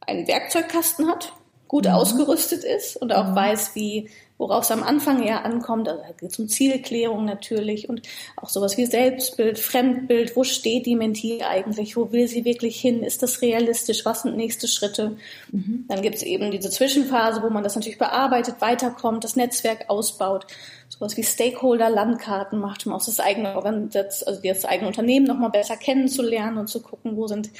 einen 0.00 0.28
Werkzeugkasten 0.28 1.08
hat, 1.08 1.32
gut 1.66 1.86
mhm. 1.86 1.92
ausgerüstet 1.92 2.64
ist 2.64 2.96
und 2.96 3.12
auch 3.12 3.30
mhm. 3.30 3.34
weiß, 3.34 3.74
wie 3.74 4.10
worauf 4.42 4.64
es 4.64 4.72
am 4.72 4.82
Anfang 4.82 5.22
eher 5.22 5.44
ankommt. 5.44 5.88
Also 5.88 6.02
da 6.02 6.12
geht 6.12 6.32
es 6.32 6.38
um 6.40 6.48
Zielklärung 6.48 7.24
natürlich 7.24 7.88
und 7.88 8.02
auch 8.34 8.48
sowas 8.48 8.76
wie 8.76 8.86
Selbstbild, 8.86 9.56
Fremdbild. 9.56 10.34
Wo 10.34 10.42
steht 10.42 10.84
die 10.86 10.96
Mentee 10.96 11.44
eigentlich? 11.44 11.96
Wo 11.96 12.10
will 12.10 12.26
sie 12.26 12.44
wirklich 12.44 12.80
hin? 12.80 13.04
Ist 13.04 13.22
das 13.22 13.40
realistisch? 13.40 14.04
Was 14.04 14.22
sind 14.22 14.36
nächste 14.36 14.66
Schritte? 14.66 15.16
Mhm. 15.52 15.84
Dann 15.86 16.02
gibt 16.02 16.16
es 16.16 16.24
eben 16.24 16.50
diese 16.50 16.70
Zwischenphase, 16.70 17.40
wo 17.42 17.50
man 17.50 17.62
das 17.62 17.76
natürlich 17.76 17.98
bearbeitet, 17.98 18.56
weiterkommt, 18.58 19.22
das 19.22 19.36
Netzwerk 19.36 19.88
ausbaut. 19.88 20.48
Sowas 20.88 21.16
wie 21.16 21.22
Stakeholder-Landkarten 21.22 22.58
macht, 22.58 22.84
um 22.84 22.92
auch 22.92 23.04
das 23.04 23.20
eigene, 23.20 23.54
also 23.54 24.40
das 24.42 24.64
eigene 24.64 24.88
Unternehmen 24.88 25.26
nochmal 25.26 25.50
besser 25.50 25.76
kennenzulernen 25.76 26.58
und 26.58 26.66
zu 26.66 26.82
gucken, 26.82 27.16
wo 27.16 27.28
sind 27.28 27.50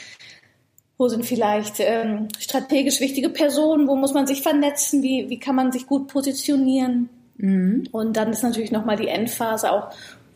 wo 1.03 1.09
sind 1.09 1.27
vielleicht 1.27 1.81
ähm, 1.81 2.29
strategisch 2.39 3.01
wichtige 3.01 3.29
Personen? 3.29 3.89
Wo 3.89 3.97
muss 3.97 4.15
man 4.15 4.29
sich 4.29 4.41
vernetzen? 4.41 5.03
Wie, 5.03 5.29
wie 5.29 5.41
kann 5.41 5.57
man 5.57 5.73
sich 5.73 5.89
gut 5.89 6.07
positionieren? 6.07 7.09
Mhm. 7.39 7.89
Und 7.91 8.17
dann 8.17 8.31
ist 8.31 8.45
natürlich 8.45 8.71
nochmal 8.71 8.97
die 8.97 9.09
Endphase 9.09 9.73
auch, 9.73 9.89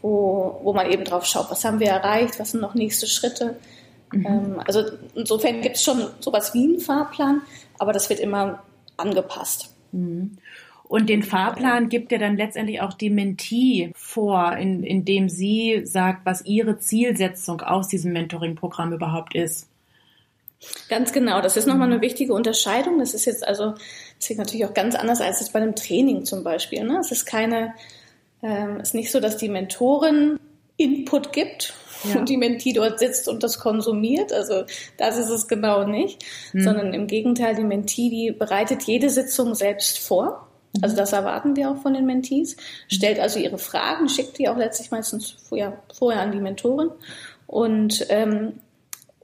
wo, 0.02 0.58
wo 0.64 0.72
man 0.72 0.90
eben 0.90 1.04
drauf 1.04 1.24
schaut, 1.24 1.52
was 1.52 1.64
haben 1.64 1.78
wir 1.78 1.86
erreicht, 1.86 2.40
was 2.40 2.50
sind 2.50 2.62
noch 2.62 2.74
nächste 2.74 3.06
Schritte. 3.06 3.54
Mhm. 4.10 4.26
Ähm, 4.26 4.62
also 4.66 4.82
insofern 5.14 5.60
gibt 5.60 5.76
es 5.76 5.84
schon 5.84 6.04
sowas 6.18 6.52
wie 6.52 6.64
einen 6.64 6.80
Fahrplan, 6.80 7.42
aber 7.78 7.92
das 7.92 8.10
wird 8.10 8.18
immer 8.18 8.64
angepasst. 8.96 9.72
Mhm. 9.92 10.36
Und 10.82 11.08
den 11.08 11.22
Fahrplan 11.22 11.88
gibt 11.88 12.10
ja 12.10 12.18
dann 12.18 12.36
letztendlich 12.36 12.80
auch 12.80 12.94
die 12.94 13.10
Mentee 13.10 13.92
vor, 13.94 14.56
in, 14.56 14.82
indem 14.82 15.28
sie 15.28 15.82
sagt, 15.84 16.26
was 16.26 16.44
ihre 16.44 16.80
Zielsetzung 16.80 17.60
aus 17.60 17.86
diesem 17.86 18.12
Mentoring-Programm 18.12 18.92
überhaupt 18.92 19.36
ist. 19.36 19.68
Ganz 20.88 21.12
genau, 21.12 21.40
das 21.40 21.56
ist 21.56 21.66
nochmal 21.66 21.90
eine 21.90 22.00
wichtige 22.00 22.32
Unterscheidung. 22.32 22.98
Das 22.98 23.14
ist 23.14 23.24
jetzt 23.24 23.46
also, 23.46 23.74
das 24.18 24.30
ist 24.30 24.38
natürlich 24.38 24.64
auch 24.64 24.74
ganz 24.74 24.94
anders 24.94 25.20
als 25.20 25.40
jetzt 25.40 25.52
bei 25.52 25.60
einem 25.60 25.74
Training 25.74 26.24
zum 26.24 26.44
Beispiel. 26.44 26.84
Ne? 26.84 26.98
Es 26.98 27.12
ist 27.12 27.26
keine, 27.26 27.74
ähm, 28.42 28.80
ist 28.80 28.94
nicht 28.94 29.10
so, 29.10 29.20
dass 29.20 29.36
die 29.36 29.48
Mentorin 29.48 30.38
Input 30.76 31.32
gibt 31.32 31.74
ja. 32.04 32.18
und 32.18 32.28
die 32.28 32.36
Mentee 32.36 32.72
dort 32.72 32.98
sitzt 32.98 33.28
und 33.28 33.42
das 33.42 33.58
konsumiert. 33.58 34.32
Also 34.32 34.64
das 34.96 35.18
ist 35.18 35.30
es 35.30 35.48
genau 35.48 35.84
nicht, 35.84 36.24
hm. 36.52 36.62
sondern 36.62 36.94
im 36.94 37.06
Gegenteil, 37.06 37.54
die 37.54 37.64
Mentee, 37.64 38.10
die 38.10 38.32
bereitet 38.32 38.82
jede 38.84 39.10
Sitzung 39.10 39.54
selbst 39.54 39.98
vor. 39.98 40.48
Mhm. 40.74 40.84
Also 40.84 40.96
das 40.96 41.12
erwarten 41.12 41.56
wir 41.56 41.70
auch 41.70 41.78
von 41.78 41.94
den 41.94 42.06
Mentees, 42.06 42.56
stellt 42.88 43.18
also 43.18 43.38
ihre 43.38 43.58
Fragen, 43.58 44.08
schickt 44.08 44.38
die 44.38 44.48
auch 44.48 44.56
letztlich 44.56 44.90
meistens 44.90 45.36
vorher, 45.48 45.82
vorher 45.94 46.20
an 46.20 46.32
die 46.32 46.40
Mentorin 46.40 46.90
und 47.46 48.06
ähm, 48.08 48.54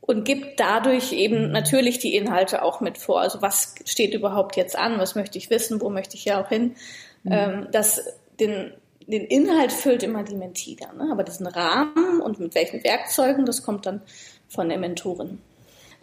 und 0.03 0.25
gibt 0.25 0.59
dadurch 0.59 1.13
eben 1.13 1.53
natürlich 1.53 2.01
die 2.01 2.17
Inhalte 2.17 2.63
auch 2.63 2.81
mit 2.81 2.99
vor. 2.99 3.21
Also 3.21 3.41
was 3.41 3.77
steht 3.85 4.15
überhaupt 4.15 4.57
jetzt 4.57 4.77
an? 4.77 4.99
Was 4.99 5.15
möchte 5.15 5.39
ich 5.39 5.49
wissen? 5.49 5.81
Wo 5.81 5.91
möchte 5.91 6.17
ich 6.17 6.25
ja 6.25 6.43
auch 6.43 6.49
hin? 6.49 6.75
Mhm. 7.23 7.33
Ähm, 7.33 7.69
das, 7.71 8.03
den, 8.41 8.73
den 9.07 9.25
Inhalt 9.25 9.73
füllt 9.73 10.03
immer 10.03 10.25
die 10.25 10.35
Mentee 10.35 10.77
dann, 10.79 10.99
ne? 10.99 11.13
aber 11.13 11.23
diesen 11.23 11.47
Rahmen 11.47 12.21
und 12.21 12.41
mit 12.41 12.55
welchen 12.55 12.83
Werkzeugen, 12.83 13.47
das 13.47 13.63
kommt 13.63 13.87
dann 13.87 14.03
von 14.49 14.69
der 14.69 14.79
Mentorin 14.79 15.39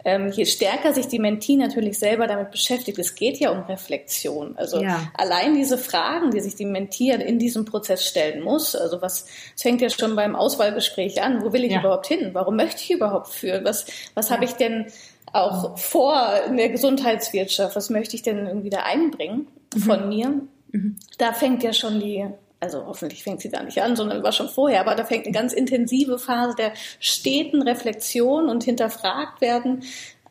ähm, 0.04 0.30
je 0.30 0.46
stärker 0.46 0.94
sich 0.94 1.08
die 1.08 1.18
Mentee 1.18 1.56
natürlich 1.56 1.98
selber 1.98 2.26
damit 2.26 2.50
beschäftigt, 2.50 2.98
es 2.98 3.14
geht 3.14 3.38
ja 3.38 3.50
um 3.50 3.60
Reflexion. 3.64 4.56
Also 4.56 4.82
ja. 4.82 5.10
allein 5.16 5.54
diese 5.54 5.76
Fragen, 5.76 6.30
die 6.30 6.40
sich 6.40 6.54
die 6.54 6.64
Mentee 6.64 7.10
in 7.10 7.38
diesem 7.38 7.64
Prozess 7.64 8.06
stellen 8.06 8.42
muss, 8.42 8.74
also 8.74 9.02
was, 9.02 9.26
es 9.54 9.62
fängt 9.62 9.80
ja 9.80 9.90
schon 9.90 10.16
beim 10.16 10.34
Auswahlgespräch 10.36 11.22
an, 11.22 11.42
wo 11.42 11.52
will 11.52 11.64
ich 11.64 11.72
ja. 11.72 11.80
überhaupt 11.80 12.06
hin? 12.06 12.30
Warum 12.32 12.56
möchte 12.56 12.82
ich 12.82 12.90
überhaupt 12.90 13.28
führen? 13.28 13.64
Was, 13.64 13.86
was 14.14 14.28
ja. 14.28 14.36
habe 14.36 14.44
ich 14.44 14.52
denn 14.52 14.86
auch 15.32 15.78
vor 15.78 16.32
in 16.46 16.56
der 16.56 16.70
Gesundheitswirtschaft? 16.70 17.76
Was 17.76 17.90
möchte 17.90 18.16
ich 18.16 18.22
denn 18.22 18.46
irgendwie 18.46 18.70
da 18.70 18.82
einbringen 18.84 19.48
mhm. 19.74 19.80
von 19.80 20.08
mir? 20.08 20.40
Mhm. 20.72 20.96
Da 21.18 21.32
fängt 21.32 21.62
ja 21.62 21.72
schon 21.72 22.00
die 22.00 22.26
also 22.60 22.86
hoffentlich 22.86 23.22
fängt 23.24 23.40
sie 23.40 23.48
da 23.48 23.62
nicht 23.62 23.82
an, 23.82 23.96
sondern 23.96 24.22
war 24.22 24.32
schon 24.32 24.48
vorher, 24.48 24.80
aber 24.80 24.94
da 24.94 25.04
fängt 25.04 25.24
eine 25.24 25.34
ganz 25.34 25.52
intensive 25.52 26.18
Phase 26.18 26.54
der 26.56 26.72
steten 27.00 27.62
Reflexion 27.62 28.48
und 28.48 28.62
hinterfragt 28.62 29.40
werden 29.40 29.82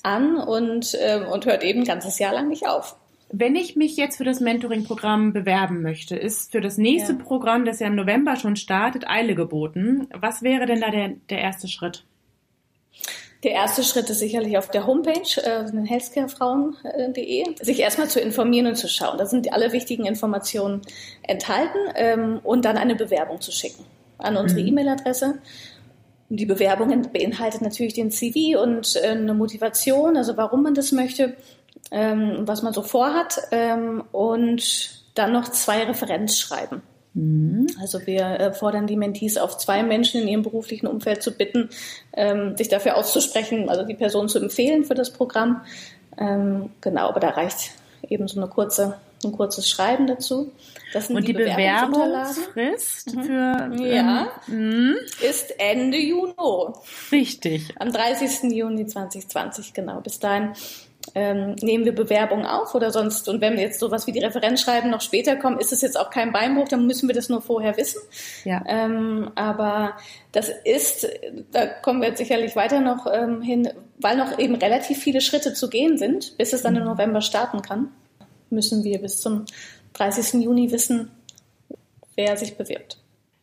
an 0.03 0.37
und, 0.37 0.93
äh, 0.93 1.25
und 1.31 1.45
hört 1.45 1.63
eben 1.63 1.81
ein 1.81 1.85
ganzes 1.85 2.19
Jahr 2.19 2.33
lang 2.33 2.47
nicht 2.47 2.67
auf. 2.67 2.95
Wenn 3.31 3.55
ich 3.55 3.75
mich 3.75 3.95
jetzt 3.95 4.17
für 4.17 4.23
das 4.23 4.39
Mentoring-Programm 4.39 5.33
bewerben 5.33 5.81
möchte, 5.83 6.15
ist 6.15 6.51
für 6.51 6.61
das 6.61 6.77
nächste 6.77 7.13
ja. 7.13 7.19
Programm, 7.19 7.63
das 7.63 7.79
ja 7.79 7.87
im 7.87 7.95
November 7.95 8.35
schon 8.35 8.55
startet, 8.55 9.07
Eile 9.07 9.35
geboten. 9.35 10.07
Was 10.19 10.41
wäre 10.41 10.65
denn 10.65 10.81
da 10.81 10.89
der, 10.89 11.09
der 11.29 11.39
erste 11.39 11.67
Schritt? 11.67 12.05
Der 13.43 13.51
erste 13.51 13.83
Schritt 13.83 14.09
ist 14.09 14.19
sicherlich 14.19 14.57
auf 14.57 14.69
der 14.69 14.85
Homepage, 14.85 15.41
äh, 15.41 15.65
healthcarefrauen.de, 15.87 17.55
sich 17.61 17.79
erstmal 17.79 18.09
zu 18.09 18.19
informieren 18.19 18.67
und 18.67 18.75
zu 18.75 18.89
schauen. 18.89 19.17
Da 19.17 19.25
sind 19.25 19.53
alle 19.53 19.71
wichtigen 19.71 20.05
Informationen 20.05 20.81
enthalten 21.23 21.77
ähm, 21.95 22.39
und 22.43 22.65
dann 22.65 22.77
eine 22.77 22.95
Bewerbung 22.95 23.39
zu 23.39 23.51
schicken 23.51 23.85
an 24.17 24.35
unsere 24.35 24.61
mhm. 24.61 24.67
E-Mail-Adresse. 24.67 25.39
Die 26.27 26.45
Bewerbung 26.45 27.11
beinhaltet 27.13 27.61
natürlich 27.61 27.93
den 27.93 28.11
CV 28.11 28.61
und 28.61 28.97
äh, 28.97 29.07
eine 29.07 29.33
Motivation, 29.33 30.17
also 30.17 30.35
warum 30.35 30.61
man 30.61 30.73
das 30.73 30.91
möchte, 30.91 31.35
ähm, 31.91 32.41
was 32.41 32.61
man 32.61 32.73
so 32.73 32.83
vorhat 32.83 33.39
ähm, 33.51 34.03
und 34.11 34.91
dann 35.15 35.31
noch 35.31 35.47
zwei 35.47 35.83
Referenzschreiben. 35.83 36.81
Mhm. 37.13 37.67
Also 37.81 38.05
wir 38.05 38.21
äh, 38.21 38.53
fordern 38.53 38.87
die 38.87 38.95
Mentees 38.95 39.37
auf, 39.37 39.57
zwei 39.57 39.83
Menschen 39.83 40.21
in 40.21 40.27
ihrem 40.27 40.43
beruflichen 40.43 40.87
Umfeld 40.87 41.23
zu 41.23 41.31
bitten, 41.31 41.69
ähm, 42.13 42.55
sich 42.55 42.69
dafür 42.69 42.95
auszusprechen, 42.95 43.69
also 43.69 43.83
die 43.83 43.95
Person 43.95 44.29
zu 44.29 44.39
empfehlen 44.39 44.85
für 44.85 44.95
das 44.95 45.11
Programm. 45.11 45.61
Ähm, 46.17 46.69
genau, 46.81 47.09
aber 47.09 47.19
da 47.19 47.29
reicht 47.29 47.71
eben 48.07 48.27
so 48.27 48.39
eine 48.39 48.49
kurze, 48.49 48.97
ein 49.23 49.31
kurzes 49.31 49.69
Schreiben 49.69 50.07
dazu. 50.07 50.51
Und 51.09 51.27
die, 51.27 51.33
die 51.33 51.33
Bewerbungsfrist 51.33 53.15
mhm. 53.15 53.23
für 53.23 53.71
ja, 53.83 54.27
ähm, 54.47 54.95
ist 55.21 55.53
Ende 55.59 55.97
Juni. 55.97 56.33
Richtig. 57.11 57.75
Am 57.79 57.91
30. 57.91 58.51
Juni 58.51 58.87
2020, 58.87 59.73
genau. 59.73 60.01
Bis 60.01 60.19
dahin 60.19 60.53
ähm, 61.15 61.55
nehmen 61.61 61.85
wir 61.85 61.93
Bewerbungen 61.93 62.45
auf 62.45 62.75
oder 62.75 62.91
sonst, 62.91 63.27
und 63.29 63.41
wenn 63.41 63.55
wir 63.55 63.63
jetzt 63.63 63.79
sowas 63.79 64.07
wie 64.07 64.11
die 64.11 64.19
Referenzschreiben 64.19 64.89
noch 64.89 65.01
später 65.01 65.35
kommen, 65.35 65.59
ist 65.59 65.73
es 65.73 65.81
jetzt 65.81 65.99
auch 65.99 66.09
kein 66.09 66.31
Beinbruch, 66.31 66.67
dann 66.67 66.85
müssen 66.87 67.07
wir 67.07 67.15
das 67.15 67.29
nur 67.29 67.41
vorher 67.41 67.77
wissen. 67.77 68.01
Ja. 68.43 68.63
Ähm, 68.67 69.31
aber 69.35 69.97
das 70.31 70.49
ist, 70.63 71.07
da 71.51 71.65
kommen 71.67 72.01
wir 72.01 72.09
jetzt 72.09 72.19
sicherlich 72.19 72.55
weiter 72.55 72.79
noch 72.79 73.07
ähm, 73.11 73.41
hin, 73.41 73.69
weil 73.97 74.17
noch 74.17 74.37
eben 74.39 74.55
relativ 74.55 74.99
viele 74.99 75.21
Schritte 75.21 75.53
zu 75.53 75.69
gehen 75.69 75.97
sind, 75.97 76.37
bis 76.37 76.53
es 76.53 76.61
dann 76.61 76.75
im 76.75 76.83
mhm. 76.83 76.89
November 76.89 77.21
starten 77.21 77.61
kann, 77.61 77.91
müssen 78.49 78.83
wir 78.83 78.99
bis 78.99 79.19
zum 79.21 79.45
30. 79.93 80.41
Juni 80.43 80.71
wissen, 80.71 81.11
wer 82.15 82.37
sich 82.37 82.57
bewirbt. 82.57 82.97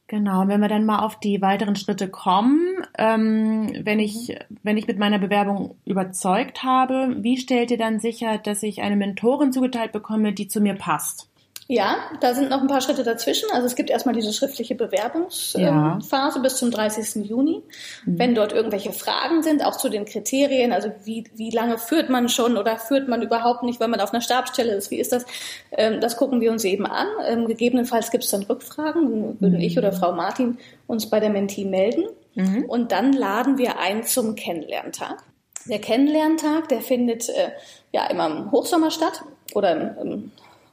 Genau, 0.08 0.46
wenn 0.46 0.60
wir 0.60 0.68
dann 0.68 0.86
mal 0.86 1.00
auf 1.00 1.18
die 1.18 1.42
weiteren 1.42 1.74
Schritte 1.74 2.08
kommen, 2.08 2.60
ähm, 2.96 3.72
wenn 3.82 3.98
ich 3.98 4.38
wenn 4.62 4.76
ich 4.76 4.86
mit 4.86 4.98
meiner 4.98 5.18
Bewerbung 5.18 5.76
überzeugt 5.84 6.62
habe, 6.62 7.16
wie 7.22 7.36
stellt 7.38 7.72
ihr 7.72 7.78
dann 7.78 7.98
sicher, 7.98 8.38
dass 8.38 8.62
ich 8.62 8.82
eine 8.82 8.94
Mentorin 8.94 9.52
zugeteilt 9.52 9.90
bekomme, 9.90 10.32
die 10.32 10.46
zu 10.46 10.60
mir 10.60 10.74
passt? 10.74 11.28
Ja, 11.68 11.96
da 12.20 12.32
sind 12.32 12.50
noch 12.50 12.60
ein 12.60 12.68
paar 12.68 12.80
Schritte 12.80 13.02
dazwischen. 13.02 13.48
Also 13.52 13.66
es 13.66 13.74
gibt 13.74 13.90
erstmal 13.90 14.14
diese 14.14 14.32
schriftliche 14.32 14.76
Bewerbungsphase 14.76 16.38
ja. 16.38 16.42
bis 16.42 16.56
zum 16.56 16.70
30. 16.70 17.26
Juni. 17.26 17.62
Mhm. 18.04 18.18
Wenn 18.18 18.34
dort 18.36 18.52
irgendwelche 18.52 18.92
Fragen 18.92 19.42
sind, 19.42 19.64
auch 19.64 19.76
zu 19.76 19.88
den 19.88 20.04
Kriterien, 20.04 20.72
also 20.72 20.92
wie, 21.02 21.24
wie 21.34 21.50
lange 21.50 21.78
führt 21.78 22.08
man 22.08 22.28
schon 22.28 22.56
oder 22.56 22.78
führt 22.78 23.08
man 23.08 23.20
überhaupt 23.20 23.64
nicht, 23.64 23.80
wenn 23.80 23.90
man 23.90 24.00
auf 24.00 24.12
einer 24.12 24.20
Stabsstelle 24.20 24.74
ist, 24.74 24.92
wie 24.92 25.00
ist 25.00 25.10
das? 25.10 25.26
Ähm, 25.72 26.00
das 26.00 26.16
gucken 26.16 26.40
wir 26.40 26.52
uns 26.52 26.62
eben 26.62 26.86
an. 26.86 27.08
Ähm, 27.26 27.48
gegebenenfalls 27.48 28.12
gibt 28.12 28.22
es 28.22 28.30
dann 28.30 28.44
Rückfragen, 28.44 29.40
würden 29.40 29.56
mhm. 29.56 29.60
ich 29.60 29.76
oder 29.76 29.92
Frau 29.92 30.12
Martin 30.12 30.58
uns 30.86 31.10
bei 31.10 31.18
der 31.18 31.30
Mentee 31.30 31.64
melden. 31.64 32.04
Mhm. 32.36 32.66
Und 32.68 32.92
dann 32.92 33.12
laden 33.12 33.58
wir 33.58 33.80
ein 33.80 34.04
zum 34.04 34.36
Kennenlerntag. 34.36 35.24
Der 35.68 35.80
Kennenlerntag, 35.80 36.68
der 36.68 36.80
findet 36.80 37.28
äh, 37.28 37.50
ja 37.90 38.06
immer 38.06 38.26
im 38.28 38.52
Hochsommer 38.52 38.92
statt 38.92 39.22
oder 39.52 39.72
im, 39.72 40.06
im 40.06 40.32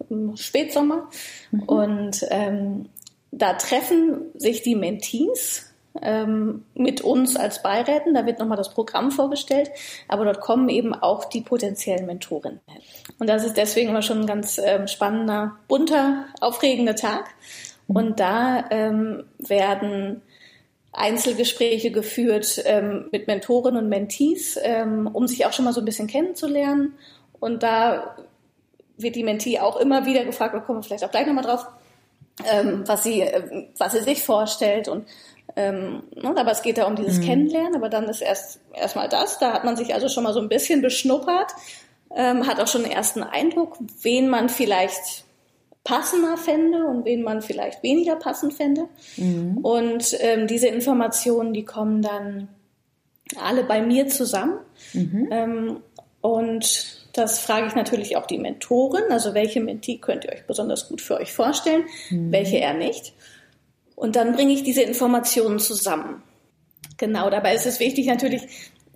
im 0.09 0.35
Spätsommer. 0.37 1.09
Mhm. 1.51 1.63
Und 1.63 2.25
ähm, 2.29 2.89
da 3.31 3.53
treffen 3.53 4.31
sich 4.35 4.61
die 4.61 4.75
Mentees 4.75 5.73
ähm, 6.01 6.65
mit 6.75 7.01
uns 7.01 7.35
als 7.35 7.61
Beiräten. 7.61 8.13
Da 8.13 8.25
wird 8.25 8.39
nochmal 8.39 8.57
das 8.57 8.73
Programm 8.73 9.11
vorgestellt, 9.11 9.69
aber 10.07 10.25
dort 10.25 10.41
kommen 10.41 10.69
eben 10.69 10.93
auch 10.93 11.25
die 11.25 11.41
potenziellen 11.41 12.05
Mentorinnen 12.05 12.61
hin. 12.67 12.81
Und 13.19 13.27
das 13.27 13.45
ist 13.45 13.57
deswegen 13.57 13.89
immer 13.89 14.01
schon 14.01 14.21
ein 14.21 14.27
ganz 14.27 14.59
ähm, 14.63 14.87
spannender, 14.87 15.57
bunter, 15.67 16.25
aufregender 16.41 16.95
Tag. 16.95 17.25
Mhm. 17.87 17.95
Und 17.95 18.19
da 18.19 18.65
ähm, 18.69 19.23
werden 19.39 20.21
Einzelgespräche 20.93 21.91
geführt 21.91 22.61
ähm, 22.65 23.07
mit 23.11 23.27
Mentorinnen 23.27 23.83
und 23.83 23.89
Mentees, 23.89 24.59
ähm, 24.61 25.09
um 25.11 25.27
sich 25.27 25.45
auch 25.45 25.53
schon 25.53 25.65
mal 25.65 25.73
so 25.73 25.81
ein 25.81 25.85
bisschen 25.85 26.07
kennenzulernen. 26.07 26.93
Und 27.39 27.63
da 27.63 28.15
wird 28.97 29.15
die 29.15 29.23
Mentee 29.23 29.59
auch 29.59 29.77
immer 29.77 30.05
wieder 30.05 30.25
gefragt, 30.25 30.53
da 30.53 30.59
kommen 30.59 30.79
wir 30.79 30.83
vielleicht 30.83 31.03
auch 31.03 31.11
gleich 31.11 31.27
nochmal 31.27 31.43
drauf, 31.43 31.65
ähm, 32.51 32.83
was 32.85 33.03
sie, 33.03 33.21
äh, 33.21 33.67
was 33.77 33.93
sie 33.93 34.01
sich 34.01 34.23
vorstellt 34.23 34.87
und 34.87 35.05
ähm, 35.55 36.03
ne, 36.15 36.33
aber 36.35 36.51
es 36.51 36.61
geht 36.61 36.77
da 36.77 36.85
um 36.85 36.95
dieses 36.95 37.19
mhm. 37.19 37.23
Kennenlernen, 37.23 37.75
aber 37.75 37.89
dann 37.89 38.05
ist 38.05 38.21
erst 38.21 38.59
erstmal 38.73 39.09
das, 39.09 39.39
da 39.39 39.53
hat 39.53 39.65
man 39.65 39.75
sich 39.75 39.93
also 39.93 40.09
schon 40.09 40.23
mal 40.23 40.33
so 40.33 40.39
ein 40.39 40.49
bisschen 40.49 40.81
beschnuppert, 40.81 41.51
ähm, 42.15 42.47
hat 42.47 42.59
auch 42.59 42.67
schon 42.67 42.83
einen 42.83 42.93
ersten 42.93 43.23
Eindruck, 43.23 43.77
wen 44.01 44.29
man 44.29 44.49
vielleicht 44.49 45.25
passender 45.83 46.37
fände 46.37 46.85
und 46.85 47.05
wen 47.05 47.23
man 47.23 47.41
vielleicht 47.41 47.83
weniger 47.83 48.15
passend 48.15 48.53
fände. 48.53 48.87
Mhm. 49.17 49.57
Und 49.57 50.15
ähm, 50.21 50.47
diese 50.47 50.67
Informationen, 50.67 51.53
die 51.53 51.65
kommen 51.65 52.01
dann 52.01 52.47
alle 53.39 53.63
bei 53.63 53.81
mir 53.81 54.07
zusammen. 54.07 54.59
Mhm. 54.93 55.27
Ähm, 55.31 55.77
und 56.21 57.02
das 57.13 57.39
frage 57.39 57.67
ich 57.67 57.75
natürlich 57.75 58.17
auch 58.17 58.25
die 58.25 58.39
Mentorin, 58.39 59.03
also 59.09 59.33
welche 59.33 59.61
Mentee 59.61 59.97
könnt 59.97 60.25
ihr 60.25 60.33
euch 60.33 60.45
besonders 60.45 60.89
gut 60.89 61.01
für 61.01 61.15
euch 61.17 61.31
vorstellen, 61.31 61.85
mhm. 62.09 62.31
welche 62.31 62.57
eher 62.57 62.73
nicht. 62.73 63.13
Und 63.95 64.15
dann 64.15 64.33
bringe 64.33 64.51
ich 64.53 64.63
diese 64.63 64.81
Informationen 64.81 65.59
zusammen. 65.59 66.23
Genau, 66.97 67.29
dabei 67.29 67.53
ist 67.53 67.67
es 67.67 67.79
wichtig 67.79 68.07
natürlich, 68.07 68.41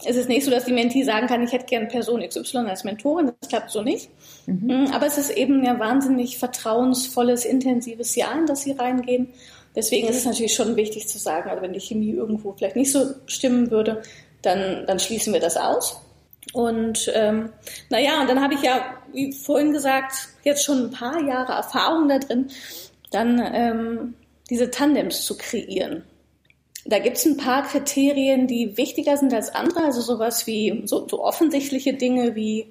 es 0.05 0.15
ist 0.15 0.29
nicht 0.29 0.45
so, 0.45 0.51
dass 0.51 0.65
die 0.65 0.73
Mentee 0.73 1.03
sagen 1.03 1.27
kann, 1.27 1.43
ich 1.43 1.51
hätte 1.51 1.65
gern 1.65 1.87
Person 1.87 2.27
XY 2.27 2.57
als 2.67 2.83
Mentorin, 2.83 3.31
das 3.39 3.49
klappt 3.49 3.71
so 3.71 3.81
nicht. 3.81 4.09
Mhm. 4.45 4.85
Mm, 4.85 4.91
aber 4.93 5.05
es 5.05 5.17
ist 5.17 5.31
eben 5.31 5.65
ein 5.65 5.79
wahnsinnig 5.79 6.37
vertrauensvolles, 6.37 7.45
intensives 7.45 8.15
Jahr, 8.15 8.37
in 8.37 8.45
das 8.45 8.61
sie 8.61 8.71
reingehen. 8.71 9.29
Deswegen 9.75 10.07
ist 10.07 10.17
es 10.17 10.25
natürlich 10.25 10.55
schon 10.55 10.75
wichtig 10.75 11.07
zu 11.07 11.19
sagen, 11.19 11.49
also 11.49 11.61
wenn 11.61 11.73
die 11.73 11.79
Chemie 11.79 12.11
irgendwo 12.11 12.53
vielleicht 12.53 12.75
nicht 12.75 12.91
so 12.91 13.05
stimmen 13.27 13.69
würde, 13.69 14.01
dann, 14.41 14.85
dann 14.87 14.99
schließen 14.99 15.33
wir 15.33 15.39
das 15.39 15.57
aus. 15.57 16.01
Und 16.53 17.11
ähm, 17.13 17.49
naja, 17.89 18.21
und 18.21 18.29
dann 18.29 18.41
habe 18.41 18.53
ich 18.53 18.61
ja, 18.61 18.97
wie 19.11 19.33
vorhin 19.33 19.73
gesagt, 19.73 20.29
jetzt 20.43 20.63
schon 20.63 20.85
ein 20.85 20.91
paar 20.91 21.21
Jahre 21.21 21.53
Erfahrung 21.53 22.07
da 22.07 22.19
drin, 22.19 22.47
dann 23.11 23.41
ähm, 23.53 24.13
diese 24.49 24.71
Tandems 24.71 25.25
zu 25.25 25.37
kreieren. 25.37 26.03
Da 26.85 26.99
gibt 26.99 27.17
es 27.17 27.25
ein 27.25 27.35
paar 27.35 27.63
Kriterien, 27.63 28.47
die 28.47 28.77
wichtiger 28.77 29.17
sind 29.17 29.33
als 29.33 29.53
andere, 29.53 29.83
also 29.83 29.99
sowas 29.99 30.47
wie 30.47 30.83
so, 30.85 31.05
so 31.07 31.21
offensichtliche 31.21 31.93
Dinge 31.93 32.35
wie 32.35 32.67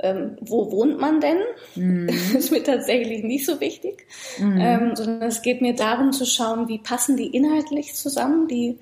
ähm, 0.00 0.36
wo 0.40 0.70
wohnt 0.70 1.00
man 1.00 1.20
denn? 1.20 1.38
Mhm. 1.74 2.08
ist 2.36 2.52
mir 2.52 2.62
tatsächlich 2.62 3.24
nicht 3.24 3.46
so 3.46 3.60
wichtig, 3.60 4.06
mhm. 4.38 4.60
ähm, 4.60 4.96
sondern 4.96 5.28
es 5.28 5.42
geht 5.42 5.60
mir 5.60 5.74
darum 5.74 6.12
zu 6.12 6.24
schauen, 6.24 6.68
wie 6.68 6.78
passen 6.78 7.16
die 7.16 7.26
inhaltlich 7.26 7.94
zusammen, 7.94 8.48
die, 8.48 8.78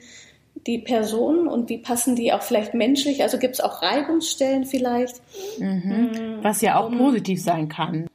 die 0.66 0.78
Personen 0.78 1.46
und 1.46 1.68
wie 1.68 1.78
passen 1.78 2.16
die 2.16 2.32
auch 2.32 2.42
vielleicht 2.42 2.74
menschlich, 2.74 3.22
also 3.22 3.38
gibt 3.38 3.54
es 3.54 3.60
auch 3.60 3.82
Reibungsstellen 3.82 4.64
vielleicht. 4.64 5.16
Mhm. 5.58 6.38
Mm, 6.38 6.38
Was 6.42 6.60
ja 6.60 6.78
auch 6.78 6.88
um, 6.88 6.98
positiv 6.98 7.42
sein 7.42 7.68
kann. 7.68 8.08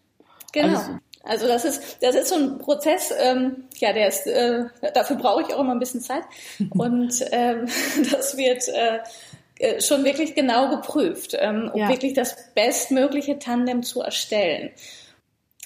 Genau. 0.52 0.78
Also, 0.78 0.92
also 1.24 1.48
das 1.48 1.66
ist, 1.66 1.98
das 2.02 2.16
ist 2.16 2.28
so 2.30 2.36
ein 2.36 2.58
Prozess, 2.58 3.14
ähm, 3.20 3.66
ja, 3.78 3.94
der 3.94 4.08
ist, 4.08 4.28
äh, 4.28 4.66
dafür 4.94 5.16
brauche 5.16 5.44
ich 5.44 5.54
auch 5.54 5.60
immer 5.60 5.72
ein 5.72 5.80
bisschen 5.80 6.02
Zeit. 6.02 6.24
Und 6.72 7.14
ähm, 7.32 7.68
das 8.12 8.36
wird 8.38 8.68
äh, 8.68 9.00
äh, 9.60 9.82
schon 9.82 10.04
wirklich 10.04 10.36
genau 10.36 10.70
geprüft, 10.70 11.38
ähm, 11.40 11.70
um 11.74 11.80
ja. 11.80 11.90
wirklich 11.90 12.14
das 12.14 12.36
bestmögliche 12.54 13.40
Tandem 13.40 13.84
zu 13.84 14.02
erstellen. 14.02 14.72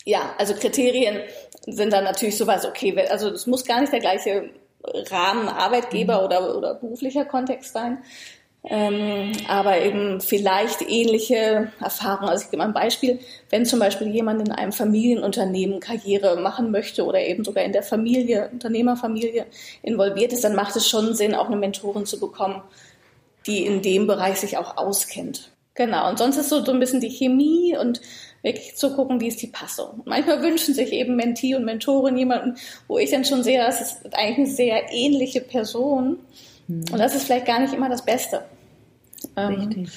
Ja, 0.04 0.36
also 0.38 0.54
Kriterien 0.54 1.22
sind 1.66 1.92
dann 1.92 2.04
natürlich 2.04 2.38
sowas, 2.38 2.66
okay, 2.66 2.96
also 3.10 3.30
es 3.30 3.48
muss 3.48 3.66
gar 3.66 3.82
nicht 3.82 3.92
der 3.92 4.02
gleiche 4.02 4.52
Rahmen 5.10 5.48
Arbeitgeber 5.48 6.20
mhm. 6.20 6.26
oder, 6.26 6.58
oder 6.58 6.76
beruflicher 6.76 7.26
Kontext 7.26 7.74
sein. 7.74 8.00
Ähm, 8.68 9.32
aber 9.48 9.80
eben 9.82 10.22
vielleicht 10.22 10.82
ähnliche 10.82 11.72
Erfahrungen. 11.80 12.30
Also 12.30 12.46
ich 12.46 12.52
gebe 12.52 12.64
mal 12.64 12.70
ein 12.70 12.74
Beispiel, 12.74 13.20
wenn 13.52 13.64
zum 13.64 13.80
Beispiel 13.80 14.08
jemand 14.08 14.42
in 14.42 14.52
einem 14.52 14.72
Familienunternehmen 14.72 15.80
Karriere 15.80 16.40
machen 16.40 16.72
möchte 16.72 17.06
oder 17.06 17.20
eben 17.20 17.44
sogar 17.44 17.64
in 17.64 17.74
der 17.74 17.84
Familie, 17.84 18.50
Unternehmerfamilie 18.52 19.46
involviert 19.84 20.34
ist, 20.34 20.44
dann 20.44 20.56
macht 20.56 20.76
es 20.76 20.90
schon 20.90 21.14
Sinn, 21.14 21.36
auch 21.36 21.46
eine 21.46 21.58
Mentorin 21.58 22.08
zu 22.08 22.20
bekommen, 22.20 22.64
die 23.46 23.66
in 23.68 23.84
dem 23.84 24.08
Bereich 24.08 24.40
sich 24.40 24.58
auch 24.58 24.78
auskennt. 24.78 25.52
Genau, 25.76 26.10
und 26.10 26.18
sonst 26.18 26.38
ist 26.38 26.50
so, 26.50 26.64
so 26.64 26.72
ein 26.72 26.80
bisschen 26.80 27.02
die 27.02 27.10
Chemie 27.10 27.78
und 27.78 28.02
wirklich 28.46 28.76
zu 28.76 28.96
gucken, 28.96 29.20
wie 29.20 29.28
ist 29.28 29.42
die 29.42 29.48
Passung. 29.48 30.02
Manchmal 30.06 30.42
wünschen 30.42 30.74
sich 30.74 30.92
eben 30.94 31.16
Mentee 31.16 31.56
und 31.56 31.66
Mentorin 31.66 32.16
jemanden, 32.16 32.56
wo 32.88 32.98
ich 32.98 33.12
dann 33.12 33.26
schon 33.26 33.44
sehe, 33.44 33.58
das 33.58 33.82
ist 33.82 34.16
eigentlich 34.16 34.38
eine 34.38 34.48
sehr 34.48 34.94
ähnliche 34.94 35.42
Person. 35.42 36.20
Mhm. 36.68 36.86
Und 36.92 37.00
das 37.00 37.16
ist 37.16 37.26
vielleicht 37.26 37.48
gar 37.48 37.60
nicht 37.60 37.74
immer 37.74 37.90
das 37.90 38.06
Beste. 38.06 38.46
Ähm, 39.36 39.56
Richtig. 39.56 39.90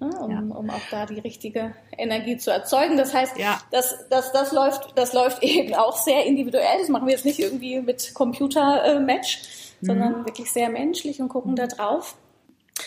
Ähm, 0.00 0.14
um, 0.14 0.30
ja. 0.30 0.56
um 0.56 0.70
auch 0.70 0.80
da 0.90 1.04
die 1.04 1.18
richtige 1.18 1.74
Energie 1.98 2.38
zu 2.38 2.50
erzeugen. 2.50 2.96
Das 2.96 3.12
heißt, 3.12 3.36
ja. 3.36 3.60
das, 3.70 4.06
das, 4.08 4.32
das, 4.32 4.52
läuft, 4.52 4.96
das 4.96 5.12
läuft 5.12 5.42
eben 5.42 5.74
auch 5.74 5.96
sehr 5.96 6.24
individuell. 6.24 6.78
Das 6.78 6.88
machen 6.88 7.06
wir 7.06 7.12
jetzt 7.12 7.26
nicht 7.26 7.40
irgendwie 7.40 7.80
mit 7.80 8.14
Computer-Match, 8.14 9.42
mhm. 9.80 9.86
sondern 9.86 10.24
wirklich 10.24 10.50
sehr 10.50 10.70
menschlich 10.70 11.20
und 11.20 11.28
gucken 11.28 11.56
da 11.56 11.66
drauf. 11.66 12.16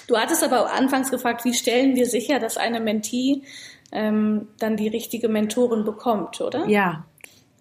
Du 0.08 0.18
hattest 0.18 0.44
aber 0.44 0.72
anfangs 0.72 1.12
gefragt, 1.12 1.46
wie 1.46 1.54
stellen 1.54 1.96
wir 1.96 2.08
sicher, 2.08 2.40
dass 2.40 2.58
eine 2.58 2.80
Mentee 2.80 3.44
ähm, 3.94 4.48
dann 4.60 4.76
die 4.76 4.88
richtige 4.88 5.30
Mentorin 5.30 5.86
bekommt, 5.86 6.42
oder? 6.42 6.68
Ja, 6.68 7.06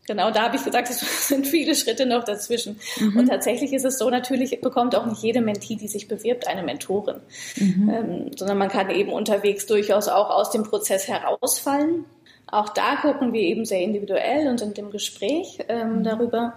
Genau, 0.08 0.32
da 0.32 0.42
habe 0.42 0.56
ich 0.56 0.64
gesagt, 0.64 0.90
es 0.90 1.28
sind 1.28 1.46
viele 1.46 1.74
Schritte 1.74 2.06
noch 2.06 2.24
dazwischen. 2.24 2.80
Mhm. 2.98 3.18
Und 3.18 3.26
tatsächlich 3.28 3.72
ist 3.72 3.84
es 3.84 3.98
so, 3.98 4.10
natürlich 4.10 4.60
bekommt 4.60 4.96
auch 4.96 5.06
nicht 5.06 5.22
jede 5.22 5.40
Mentee, 5.40 5.76
die 5.76 5.86
sich 5.86 6.08
bewirbt, 6.08 6.48
eine 6.48 6.62
Mentorin, 6.62 7.20
mhm. 7.56 7.88
ähm, 7.88 8.30
sondern 8.36 8.58
man 8.58 8.68
kann 8.68 8.90
eben 8.90 9.12
unterwegs 9.12 9.66
durchaus 9.66 10.08
auch 10.08 10.30
aus 10.30 10.50
dem 10.50 10.64
Prozess 10.64 11.06
herausfallen. 11.06 12.04
Auch 12.48 12.68
da 12.70 12.96
gucken 12.96 13.32
wir 13.32 13.42
eben 13.42 13.64
sehr 13.64 13.80
individuell 13.80 14.48
und 14.48 14.58
sind 14.58 14.76
im 14.76 14.90
Gespräch 14.90 15.60
ähm, 15.68 15.98
mhm. 15.98 16.04
darüber. 16.04 16.54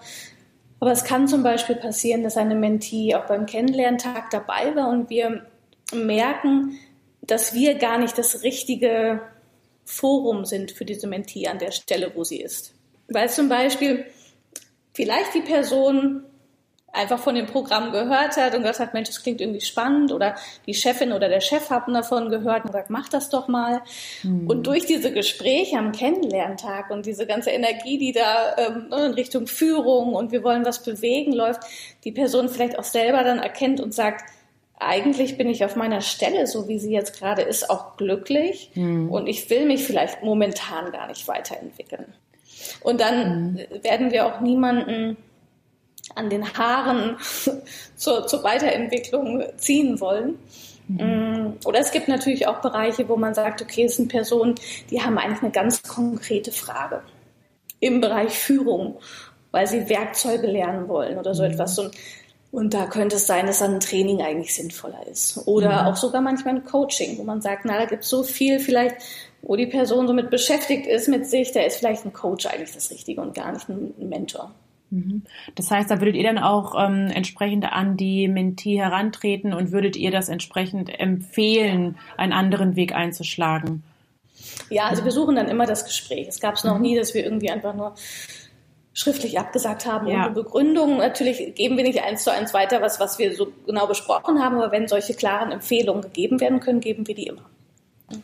Aber 0.79 0.91
es 0.91 1.03
kann 1.03 1.27
zum 1.27 1.43
Beispiel 1.43 1.75
passieren, 1.75 2.23
dass 2.23 2.37
eine 2.37 2.55
Mentee 2.55 3.15
auch 3.15 3.27
beim 3.27 3.45
Kennenlerntag 3.45 4.31
dabei 4.31 4.75
war 4.75 4.89
und 4.89 5.09
wir 5.09 5.45
merken, 5.93 6.79
dass 7.21 7.53
wir 7.53 7.75
gar 7.75 7.97
nicht 7.99 8.17
das 8.17 8.43
richtige 8.43 9.21
Forum 9.85 10.45
sind 10.45 10.71
für 10.71 10.85
diese 10.85 11.07
Mentee 11.07 11.47
an 11.47 11.59
der 11.59 11.71
Stelle, 11.71 12.11
wo 12.15 12.23
sie 12.23 12.41
ist. 12.41 12.73
Weil 13.07 13.29
zum 13.29 13.49
Beispiel 13.49 14.05
vielleicht 14.93 15.33
die 15.33 15.41
Person 15.41 16.23
einfach 16.95 17.19
von 17.19 17.35
dem 17.35 17.45
Programm 17.45 17.91
gehört 17.91 18.37
hat 18.37 18.53
und 18.55 18.61
gesagt 18.61 18.79
hat, 18.79 18.93
Mensch, 18.93 19.09
das 19.09 19.21
klingt 19.21 19.41
irgendwie 19.41 19.61
spannend 19.61 20.11
oder 20.11 20.35
die 20.65 20.73
Chefin 20.73 21.11
oder 21.11 21.29
der 21.29 21.41
Chef 21.41 21.69
haben 21.69 21.93
davon 21.93 22.29
gehört 22.29 22.63
und 22.63 22.67
gesagt, 22.67 22.89
mach 22.89 23.09
das 23.09 23.29
doch 23.29 23.47
mal. 23.47 23.81
Mhm. 24.23 24.47
Und 24.47 24.67
durch 24.67 24.85
diese 24.85 25.11
Gespräche 25.11 25.77
am 25.77 25.91
Kennenlerntag 25.91 26.89
und 26.89 27.05
diese 27.05 27.27
ganze 27.27 27.51
Energie, 27.51 27.97
die 27.97 28.13
da 28.13 28.55
ähm, 28.57 28.87
in 28.91 29.13
Richtung 29.13 29.47
Führung 29.47 30.13
und 30.13 30.31
wir 30.31 30.43
wollen 30.43 30.65
was 30.65 30.83
bewegen 30.83 31.33
läuft, 31.33 31.61
die 32.03 32.11
Person 32.11 32.49
vielleicht 32.49 32.79
auch 32.79 32.83
selber 32.83 33.23
dann 33.23 33.39
erkennt 33.39 33.81
und 33.81 33.93
sagt, 33.93 34.23
eigentlich 34.79 35.37
bin 35.37 35.49
ich 35.49 35.63
auf 35.63 35.75
meiner 35.75 36.01
Stelle, 36.01 36.47
so 36.47 36.67
wie 36.67 36.79
sie 36.79 36.91
jetzt 36.91 37.17
gerade 37.17 37.41
ist, 37.41 37.69
auch 37.69 37.97
glücklich 37.97 38.71
mhm. 38.75 39.09
und 39.09 39.27
ich 39.27 39.49
will 39.49 39.65
mich 39.65 39.83
vielleicht 39.83 40.23
momentan 40.23 40.91
gar 40.91 41.07
nicht 41.07 41.27
weiterentwickeln. 41.27 42.13
Und 42.81 42.99
dann 43.01 43.53
mhm. 43.53 43.83
werden 43.83 44.11
wir 44.11 44.25
auch 44.25 44.41
niemanden 44.41 45.17
an 46.13 46.29
den 46.29 46.53
Haaren 46.53 47.17
zur, 47.95 48.27
zur 48.27 48.43
Weiterentwicklung 48.43 49.43
ziehen 49.57 49.99
wollen. 49.99 50.37
Mhm. 50.87 51.57
Oder 51.65 51.79
es 51.79 51.91
gibt 51.91 52.07
natürlich 52.07 52.47
auch 52.47 52.61
Bereiche, 52.61 53.07
wo 53.09 53.15
man 53.15 53.33
sagt, 53.33 53.61
okay, 53.61 53.85
es 53.85 53.97
sind 53.97 54.09
Personen, 54.09 54.55
die 54.91 55.01
haben 55.01 55.17
eigentlich 55.17 55.41
eine 55.41 55.51
ganz 55.51 55.81
konkrete 55.83 56.51
Frage 56.51 57.01
im 57.79 58.01
Bereich 58.01 58.37
Führung, 58.37 58.97
weil 59.51 59.67
sie 59.67 59.89
Werkzeuge 59.89 60.47
lernen 60.47 60.87
wollen 60.87 61.17
oder 61.17 61.33
so 61.33 61.43
mhm. 61.43 61.51
etwas. 61.51 61.79
Und, 61.79 61.95
und 62.51 62.73
da 62.73 62.85
könnte 62.85 63.17
es 63.17 63.27
sein, 63.27 63.47
dass 63.47 63.59
dann 63.59 63.75
ein 63.75 63.79
Training 63.79 64.21
eigentlich 64.21 64.55
sinnvoller 64.55 65.05
ist. 65.07 65.45
Oder 65.45 65.81
mhm. 65.83 65.87
auch 65.87 65.95
sogar 65.95 66.21
manchmal 66.21 66.55
ein 66.55 66.63
Coaching, 66.63 67.17
wo 67.17 67.23
man 67.23 67.41
sagt, 67.41 67.65
na, 67.65 67.77
da 67.77 67.85
gibt 67.85 68.03
es 68.03 68.09
so 68.09 68.23
viel 68.23 68.59
vielleicht 68.59 68.95
wo 69.45 69.55
die 69.55 69.67
Person 69.67 70.07
somit 70.07 70.29
beschäftigt 70.29 70.87
ist 70.87 71.07
mit 71.07 71.27
sich, 71.27 71.51
da 71.51 71.61
ist 71.61 71.77
vielleicht 71.77 72.05
ein 72.05 72.13
Coach 72.13 72.45
eigentlich 72.45 72.73
das 72.73 72.89
Richtige 72.89 73.21
und 73.21 73.35
gar 73.35 73.51
nicht 73.51 73.69
ein 73.69 73.93
Mentor. 73.99 74.51
Mhm. 74.89 75.23
Das 75.55 75.69
heißt, 75.71 75.89
da 75.89 75.99
würdet 75.99 76.15
ihr 76.15 76.23
dann 76.23 76.39
auch 76.39 76.73
ähm, 76.77 77.07
entsprechend 77.13 77.65
an 77.65 77.95
die 77.95 78.27
Mentee 78.27 78.77
herantreten 78.77 79.53
und 79.53 79.71
würdet 79.71 79.95
ihr 79.95 80.11
das 80.11 80.29
entsprechend 80.29 80.99
empfehlen, 80.99 81.97
einen 82.17 82.33
anderen 82.33 82.75
Weg 82.75 82.93
einzuschlagen? 82.93 83.83
Ja, 84.69 84.85
also 84.85 85.03
wir 85.03 85.11
suchen 85.11 85.35
dann 85.35 85.47
immer 85.47 85.65
das 85.65 85.85
Gespräch. 85.85 86.27
Es 86.27 86.39
gab 86.39 86.55
es 86.55 86.63
noch 86.63 86.75
mhm. 86.75 86.81
nie, 86.81 86.95
dass 86.95 87.13
wir 87.13 87.23
irgendwie 87.23 87.51
einfach 87.51 87.75
nur 87.75 87.95
schriftlich 88.95 89.37
abgesagt 89.37 89.85
haben 89.85 90.07
ja. 90.07 90.25
ohne 90.25 90.33
Begründung. 90.33 90.97
Natürlich 90.97 91.53
geben 91.53 91.77
wir 91.77 91.83
nicht 91.83 92.01
eins 92.01 92.23
zu 92.23 92.31
eins 92.31 92.53
weiter, 92.53 92.81
was, 92.81 92.99
was 92.99 93.19
wir 93.19 93.35
so 93.35 93.51
genau 93.67 93.85
besprochen 93.85 94.41
haben, 94.41 94.55
aber 94.55 94.71
wenn 94.71 94.87
solche 94.87 95.13
klaren 95.13 95.51
Empfehlungen 95.51 96.01
gegeben 96.01 96.39
werden 96.39 96.61
können, 96.61 96.79
geben 96.79 97.05
wir 97.05 97.13
die 97.13 97.27
immer. 97.27 97.43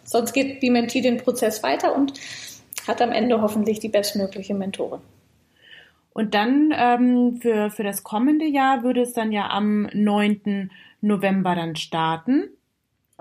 Sonst 0.06 0.32
geht 0.32 0.64
die 0.64 0.70
Mentee 0.70 1.02
den 1.02 1.18
Prozess 1.18 1.62
weiter 1.62 1.94
und 1.94 2.14
hat 2.88 3.02
am 3.02 3.12
Ende 3.12 3.42
hoffentlich 3.42 3.80
die 3.80 3.90
bestmögliche 3.90 4.54
Mentorin. 4.54 5.02
Und 6.14 6.34
dann 6.34 6.74
ähm, 6.76 7.40
für, 7.42 7.70
für 7.70 7.84
das 7.84 8.04
kommende 8.04 8.46
Jahr 8.46 8.84
würde 8.84 9.02
es 9.02 9.14
dann 9.14 9.32
ja 9.32 9.50
am 9.50 9.90
9. 9.94 10.72
November 11.02 11.56
dann 11.56 11.76
starten. 11.76 12.50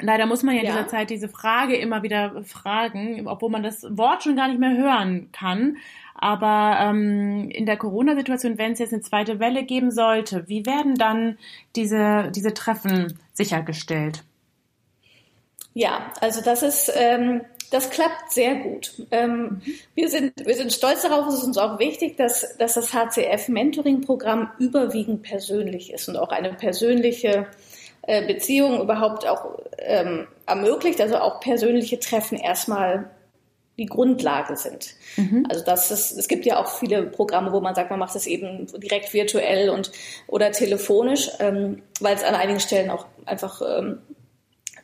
Leider 0.01 0.27
muss 0.27 0.43
man 0.43 0.55
ja 0.55 0.61
in 0.61 0.67
ja. 0.67 0.73
dieser 0.73 0.89
Zeit 0.89 1.11
diese 1.11 1.29
Frage 1.29 1.77
immer 1.77 2.03
wieder 2.03 2.43
fragen, 2.45 3.27
obwohl 3.27 3.51
man 3.51 3.63
das 3.63 3.85
Wort 3.91 4.23
schon 4.23 4.37
gar 4.37 4.49
nicht 4.49 4.61
mehr 4.61 4.77
hören 4.77 5.31
kann. 5.33 5.77
Aber 6.21 6.77
ähm, 6.79 7.49
in 7.51 7.65
der 7.65 7.79
Corona-Situation, 7.79 8.59
wenn 8.59 8.73
es 8.73 8.79
jetzt 8.79 8.93
eine 8.93 9.01
zweite 9.01 9.41
Welle 9.41 9.65
geben 9.65 9.91
sollte, 9.91 10.47
wie 10.49 10.67
werden 10.67 10.95
dann 10.95 11.39
diese, 11.77 12.31
diese 12.35 12.53
Treffen 12.53 13.19
sichergestellt? 13.33 14.23
Ja, 15.73 16.13
also 16.21 16.43
das 16.43 16.63
ist, 16.63 16.93
ähm, 16.95 17.41
das 17.71 17.89
klappt 17.89 18.33
sehr 18.33 18.57
gut. 18.57 19.07
Ähm, 19.11 19.43
mhm. 19.43 19.63
wir, 19.95 20.09
sind, 20.11 20.33
wir 20.45 20.55
sind 20.57 20.73
stolz 20.73 21.03
darauf, 21.03 21.27
es 21.29 21.37
ist 21.37 21.45
uns 21.45 21.57
auch 21.57 21.79
wichtig, 21.79 22.19
dass, 22.19 22.57
dass 22.59 22.75
das 22.75 22.93
HCF-Mentoring-Programm 22.93 24.51
überwiegend 24.59 25.23
persönlich 25.23 25.91
ist 25.91 26.07
und 26.09 26.19
auch 26.19 26.31
eine 26.31 26.53
persönliche 26.53 27.47
äh, 28.03 28.27
Beziehung 28.27 28.83
überhaupt 28.83 29.27
auch 29.27 29.59
ähm, 29.79 30.27
ermöglicht, 30.45 31.01
also 31.01 31.17
auch 31.17 31.41
persönliche 31.41 31.99
Treffen 31.99 32.37
erstmal 32.37 33.09
die 33.81 33.87
Grundlage 33.87 34.57
sind. 34.57 34.95
Mhm. 35.17 35.47
Also 35.49 35.65
das 35.65 35.91
ist, 35.91 36.13
es 36.13 36.29
gibt 36.29 36.45
ja 36.45 36.61
auch 36.61 36.69
viele 36.69 37.05
Programme, 37.05 37.51
wo 37.51 37.63
man 37.63 37.75
sagt, 37.75 37.89
man 37.89 37.99
macht 37.99 38.15
es 38.15 38.27
eben 38.27 38.67
direkt 38.77 39.15
virtuell 39.15 39.71
und 39.71 39.91
oder 40.27 40.53
telefonisch, 40.53 41.31
ähm, 41.39 41.83
weil 41.99 42.15
es 42.15 42.23
an 42.23 42.35
einigen 42.35 42.61
Stellen 42.61 42.91
auch 42.91 43.07
einfach 43.25 43.63
ähm, 43.67 44.03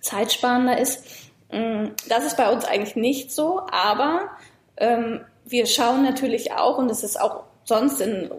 zeitsparender 0.01 0.79
ist. 0.79 1.05
Mm, 1.53 1.89
das 2.09 2.25
ist 2.25 2.39
bei 2.39 2.51
uns 2.51 2.65
eigentlich 2.65 2.97
nicht 2.97 3.33
so, 3.33 3.61
aber 3.71 4.31
ähm, 4.79 5.21
wir 5.45 5.67
schauen 5.67 6.03
natürlich 6.03 6.53
auch, 6.53 6.79
und 6.79 6.91
es 6.91 7.05
ist 7.05 7.21
auch 7.21 7.45
sonst 7.67 8.01
in 8.01 8.31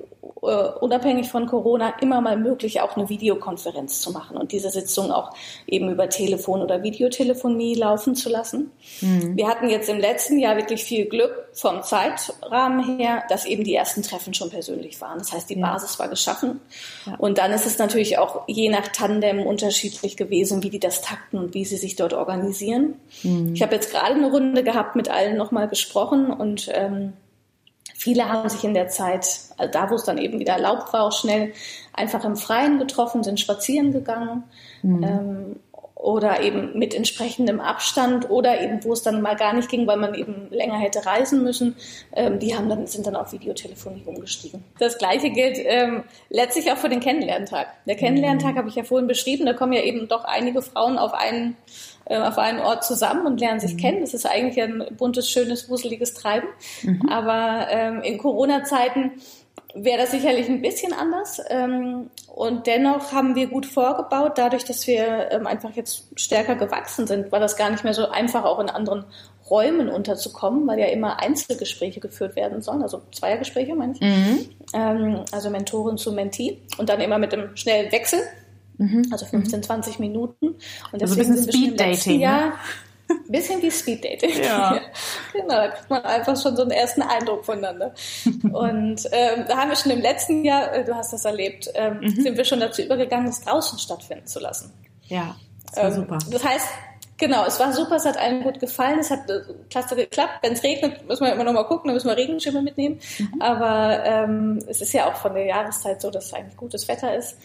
äh, 0.42 0.70
unabhängig 0.80 1.30
von 1.30 1.48
Corona 1.48 1.96
immer 2.00 2.22
mal 2.22 2.38
möglich, 2.38 2.80
auch 2.80 2.96
eine 2.96 3.10
Videokonferenz 3.10 4.02
zu 4.02 4.12
machen 4.12 4.38
und 4.38 4.52
diese 4.52 4.70
Sitzung 4.70 5.12
auch 5.12 5.32
eben 5.68 5.92
über 5.92 6.10
Telefon 6.10 6.62
oder 6.62 6.84
Videotelefonie 6.84 7.76
laufen 7.76 8.16
zu 8.16 8.30
lassen. 8.30 8.72
Mhm. 9.02 9.36
Wir 9.36 9.48
hatten 9.48 9.70
jetzt 9.70 9.90
im 9.90 10.00
letzten 10.00 10.40
Jahr 10.40 10.56
wirklich 10.56 10.84
viel 10.84 11.06
Glück 11.06 11.50
vom 11.54 11.84
Zeitrahmen 11.84 12.98
her, 12.98 13.24
dass 13.30 13.46
eben 13.46 13.64
die 13.64 13.76
ersten 13.76 14.02
Treffen 14.02 14.34
schon 14.34 14.50
persönlich 14.50 15.02
waren. 15.02 15.20
Das 15.20 15.34
heißt, 15.34 15.50
die 15.50 15.60
ja. 15.60 15.72
Basis 15.74 16.00
war 16.00 16.08
geschaffen. 16.08 16.62
Ja. 17.06 17.16
Und 17.16 17.38
dann 17.38 17.52
ist 17.52 17.66
es 17.66 17.78
natürlich 17.78 18.18
auch 18.18 18.44
je 18.48 18.70
nach 18.70 18.88
Tandem 18.88 19.46
unterschiedlich 19.46 20.16
gewesen, 20.16 20.64
wie 20.64 20.70
die 20.70 20.80
das 20.80 21.02
takten 21.02 21.40
und 21.40 21.54
wie 21.54 21.66
sie 21.66 21.78
sich 21.78 21.96
dort 21.96 22.14
organisieren. 22.14 22.96
Mhm. 23.24 23.54
Ich 23.54 23.62
habe 23.62 23.76
jetzt 23.76 23.92
gerade 23.92 24.16
eine 24.16 24.32
Runde 24.32 24.64
gehabt, 24.64 24.96
mit 24.96 25.10
allen 25.10 25.36
nochmal 25.36 25.68
gesprochen 25.68 26.32
und 26.32 26.70
ähm, 26.74 27.14
Viele 27.98 28.30
haben 28.30 28.48
sich 28.48 28.64
in 28.64 28.76
der 28.76 28.90
Zeit, 28.90 29.40
also 29.58 29.72
da 29.72 29.90
wo 29.90 29.96
es 29.96 30.04
dann 30.04 30.20
eben 30.20 30.40
wieder 30.40 30.54
erlaubt 30.54 30.94
war, 30.94 31.04
auch 31.04 31.12
schnell 31.12 31.54
einfach 31.94 32.24
im 32.24 32.36
Freien 32.36 32.78
getroffen, 32.78 33.24
sind 33.24 33.40
spazieren 33.40 33.92
gegangen. 33.92 34.44
Mhm. 34.84 35.04
Ähm, 35.04 35.56
oder 35.96 36.44
eben 36.44 36.78
mit 36.78 36.94
entsprechendem 36.94 37.60
Abstand 37.60 38.30
oder 38.30 38.62
eben 38.62 38.84
wo 38.84 38.94
es 38.94 39.02
dann 39.02 39.20
mal 39.20 39.36
gar 39.36 39.54
nicht 39.54 39.68
ging, 39.68 39.88
weil 39.88 39.98
man 39.98 40.14
eben 40.14 40.48
länger 40.52 40.78
hätte 40.78 41.08
reisen 41.08 41.44
müssen, 41.44 41.76
ähm, 42.14 42.38
die 42.38 42.56
haben 42.56 42.70
dann, 42.70 42.86
sind 42.86 43.08
dann 43.08 43.16
auf 43.16 43.32
Videotelefonie 43.32 44.04
umgestiegen. 44.06 44.64
Das 44.78 45.00
gleiche 45.00 45.32
gilt 45.32 45.58
ähm, 45.60 46.04
letztlich 46.30 46.72
auch 46.72 46.78
für 46.78 46.90
den 46.90 47.00
Kennenlerntag. 47.00 47.68
Der 47.88 47.96
Kennenlerntag 47.96 48.54
mhm. 48.54 48.58
habe 48.60 48.70
ich 48.70 48.76
ja 48.76 48.84
vorhin 48.84 49.08
beschrieben, 49.08 49.48
da 49.48 49.54
kommen 49.54 49.74
ja 49.74 49.82
eben 49.82 50.08
doch 50.08 50.24
einige 50.24 50.62
Frauen 50.62 51.00
auf 51.00 51.16
einen 51.16 51.58
äh, 52.10 52.18
auf 52.18 52.38
einen 52.38 52.60
Ort 52.60 52.84
zusammen 52.84 53.26
und 53.26 53.40
lernen 53.40 53.60
sich 53.60 53.74
mhm. 53.74 53.80
kennen. 53.80 54.02
Das 54.02 54.14
ist 54.14 54.26
eigentlich 54.26 54.62
ein 54.62 54.86
buntes, 54.98 55.30
schönes, 55.30 55.70
wuseliges 55.70 56.14
Treiben. 56.14 56.48
Mhm. 56.84 57.10
Aber 57.10 57.68
ähm, 57.70 58.02
in 58.02 58.18
Corona-Zeiten 58.18 59.12
wäre 59.74 60.00
das 60.00 60.12
sicherlich 60.12 60.50
ein 60.50 60.62
bisschen 60.62 60.94
anders. 60.94 61.42
Ähm, 61.50 62.10
und 62.34 62.68
dennoch 62.68 63.12
haben 63.12 63.36
wir 63.36 63.48
gut 63.48 63.66
vorgebaut, 63.66 64.34
dadurch, 64.38 64.64
dass 64.64 64.88
wir 64.88 65.32
ähm, 65.32 65.48
einfach 65.48 65.72
jetzt 65.72 66.06
stärker 66.16 66.56
gewachsen 66.56 67.08
sind, 67.08 67.32
war 67.32 67.40
das 67.40 67.58
gar 67.58 67.70
nicht 67.70 67.84
mehr 67.84 67.94
so 67.94 68.08
einfach, 68.10 68.44
auch 68.44 68.60
in 68.60 68.70
anderen 68.70 69.06
Räumen 69.50 69.90
unterzukommen, 69.90 70.68
weil 70.68 70.80
ja 70.80 70.88
immer 70.88 71.22
Einzelgespräche 71.22 72.00
geführt 72.00 72.36
werden 72.36 72.62
sollen, 72.62 72.82
also 72.82 73.02
Zweiergespräche, 73.12 73.76
meine 73.76 73.94
ich. 73.94 74.02
Mhm. 74.02 74.50
Ähm, 74.74 75.26
also 75.32 75.50
Mentorin 75.50 75.98
zu 75.98 76.12
Mentee 76.12 76.62
und 76.78 76.90
dann 76.90 77.00
immer 77.00 77.18
mit 77.18 77.34
einem 77.34 77.56
schnellen 77.56 77.92
Wechsel. 77.92 78.20
Mhm. 78.78 79.08
Also 79.12 79.26
15, 79.26 79.64
20 79.64 80.00
mhm. 80.00 80.06
Minuten. 80.06 80.56
Und 80.92 81.02
also 81.02 81.14
ein 81.14 81.18
bisschen 81.18 81.44
Speed 81.44 81.80
Dating. 81.80 82.20
Ja, 82.20 82.54
ein 83.10 83.32
bisschen 83.32 83.62
wie 83.62 83.72
Speed 83.72 84.04
Dating. 84.04 84.44
Ja. 84.44 84.80
genau, 85.34 85.48
da 85.48 85.68
kriegt 85.70 85.90
man 85.90 86.04
einfach 86.04 86.40
schon 86.42 86.56
so 86.56 86.64
einen 86.64 86.72
ersten 86.72 87.02
Eindruck 87.02 87.46
voneinander. 87.46 87.94
Und 88.44 89.08
ähm, 89.12 89.46
da 89.48 89.58
haben 89.58 89.70
wir 89.70 89.76
schon 89.76 89.92
im 89.92 90.02
letzten 90.02 90.44
Jahr, 90.44 90.74
äh, 90.74 90.84
du 90.84 90.96
hast 90.96 91.14
das 91.14 91.26
erlebt, 91.26 91.70
ähm, 91.76 92.00
mhm. 92.02 92.22
sind 92.22 92.38
wir 92.38 92.46
schon 92.46 92.60
dazu 92.60 92.82
übergegangen, 92.82 93.28
es 93.28 93.42
draußen 93.42 93.80
stattfinden 93.80 94.28
zu 94.28 94.40
lassen. 94.40 94.74
Ja, 95.06 95.36
das 95.68 95.78
war 95.78 95.86
ähm, 95.86 95.96
super. 95.96 96.18
Das 96.32 96.44
heißt, 96.44 96.68
Genau, 97.20 97.46
es 97.48 97.60
war 97.60 97.74
super, 97.74 97.96
es 97.96 98.06
hat 98.06 98.16
allen 98.18 98.44
gut 98.44 98.60
gefallen, 98.60 99.00
es 99.00 99.10
hat 99.10 99.28
äh, 99.30 99.42
klasse 99.72 99.96
geklappt. 99.96 100.38
Wenn 100.44 100.54
es 100.54 100.64
regnet, 100.64 101.08
müssen 101.08 101.26
wir 101.26 101.34
immer 101.34 101.44
noch 101.44 101.54
mal 101.54 101.64
gucken, 101.64 101.88
dann 101.88 101.96
müssen 101.96 102.08
wir 102.08 102.16
Regenschirme 102.16 102.62
mitnehmen. 102.62 103.00
Mhm. 103.18 103.42
Aber 103.42 104.04
ähm, 104.06 104.60
es 104.68 104.82
ist 104.82 104.94
ja 104.94 105.10
auch 105.10 105.16
von 105.16 105.34
der 105.34 105.46
Jahreszeit 105.46 106.00
so, 106.00 106.12
dass 106.12 106.26
es 106.26 106.34
eigentlich 106.34 106.56
gutes 106.58 106.88
Wetter 106.88 107.16
ist. 107.16 107.38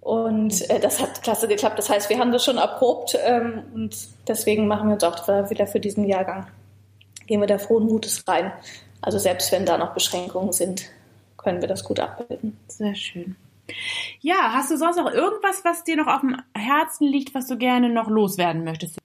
Und 0.00 0.68
äh, 0.70 0.80
das 0.80 1.00
hat 1.00 1.22
klasse 1.22 1.46
geklappt. 1.46 1.78
Das 1.78 1.90
heißt, 1.90 2.08
wir 2.08 2.18
haben 2.18 2.32
das 2.32 2.44
schon 2.44 2.56
erprobt 2.56 3.18
ähm, 3.22 3.64
und 3.74 3.96
deswegen 4.26 4.66
machen 4.66 4.88
wir 4.88 4.94
uns 4.94 5.04
auch 5.04 5.28
wieder 5.50 5.66
für 5.66 5.80
diesen 5.80 6.06
Jahrgang, 6.06 6.46
gehen 7.26 7.40
wir 7.40 7.46
da 7.46 7.58
frohen 7.58 7.86
Mutes 7.86 8.26
rein. 8.26 8.52
Also 9.02 9.18
selbst 9.18 9.52
wenn 9.52 9.66
da 9.66 9.78
noch 9.78 9.92
Beschränkungen 9.92 10.52
sind, 10.52 10.90
können 11.36 11.60
wir 11.60 11.68
das 11.68 11.84
gut 11.84 12.00
abbilden. 12.00 12.58
Sehr 12.68 12.94
schön. 12.94 13.36
Ja, 14.20 14.52
hast 14.52 14.70
du 14.70 14.76
sonst 14.76 14.96
noch 14.96 15.10
irgendwas, 15.10 15.64
was 15.64 15.84
dir 15.84 15.96
noch 15.96 16.06
auf 16.06 16.20
dem 16.20 16.36
Herzen 16.54 17.06
liegt, 17.06 17.34
was 17.34 17.46
du 17.46 17.56
gerne 17.56 17.88
noch 17.88 18.08
loswerden 18.08 18.64
möchtest? 18.64 18.99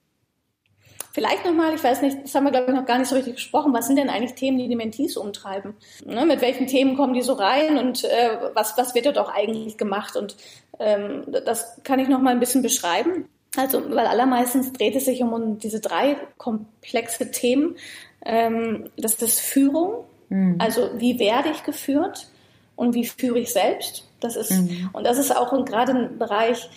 Vielleicht 1.16 1.46
nochmal, 1.46 1.74
ich 1.74 1.82
weiß 1.82 2.02
nicht, 2.02 2.18
das 2.24 2.34
haben 2.34 2.44
wir 2.44 2.50
glaube 2.50 2.72
ich 2.72 2.76
noch 2.76 2.84
gar 2.84 2.98
nicht 2.98 3.08
so 3.08 3.14
richtig 3.14 3.36
gesprochen, 3.36 3.72
was 3.72 3.86
sind 3.86 3.96
denn 3.96 4.10
eigentlich 4.10 4.34
Themen, 4.34 4.58
die 4.58 4.68
die 4.68 4.76
Mentees 4.76 5.16
umtreiben? 5.16 5.72
Ne, 6.04 6.26
mit 6.26 6.42
welchen 6.42 6.66
Themen 6.66 6.94
kommen 6.94 7.14
die 7.14 7.22
so 7.22 7.32
rein 7.32 7.78
und 7.78 8.04
äh, 8.04 8.36
was, 8.52 8.76
was 8.76 8.94
wird 8.94 9.06
dort 9.06 9.16
auch 9.16 9.34
eigentlich 9.34 9.78
gemacht? 9.78 10.14
Und 10.14 10.36
ähm, 10.78 11.24
das 11.46 11.80
kann 11.84 12.00
ich 12.00 12.08
nochmal 12.08 12.34
ein 12.34 12.38
bisschen 12.38 12.60
beschreiben. 12.60 13.30
Also, 13.56 13.82
weil 13.94 14.06
allermeistens 14.06 14.74
dreht 14.74 14.94
es 14.94 15.06
sich 15.06 15.22
um, 15.22 15.58
diese 15.58 15.80
drei 15.80 16.18
komplexe 16.36 17.30
Themen. 17.30 17.76
Ähm, 18.22 18.90
das 18.98 19.14
ist 19.14 19.40
Führung, 19.40 20.04
mhm. 20.28 20.56
also 20.58 20.90
wie 20.98 21.18
werde 21.18 21.48
ich 21.48 21.62
geführt 21.62 22.28
und 22.74 22.92
wie 22.92 23.06
führe 23.06 23.38
ich 23.38 23.54
selbst? 23.54 24.06
Das 24.20 24.36
ist, 24.36 24.50
mhm. 24.50 24.90
und 24.92 25.06
das 25.06 25.16
ist 25.16 25.34
auch 25.34 25.64
gerade 25.64 25.92
ein 25.92 26.18
Bereich, 26.18 26.68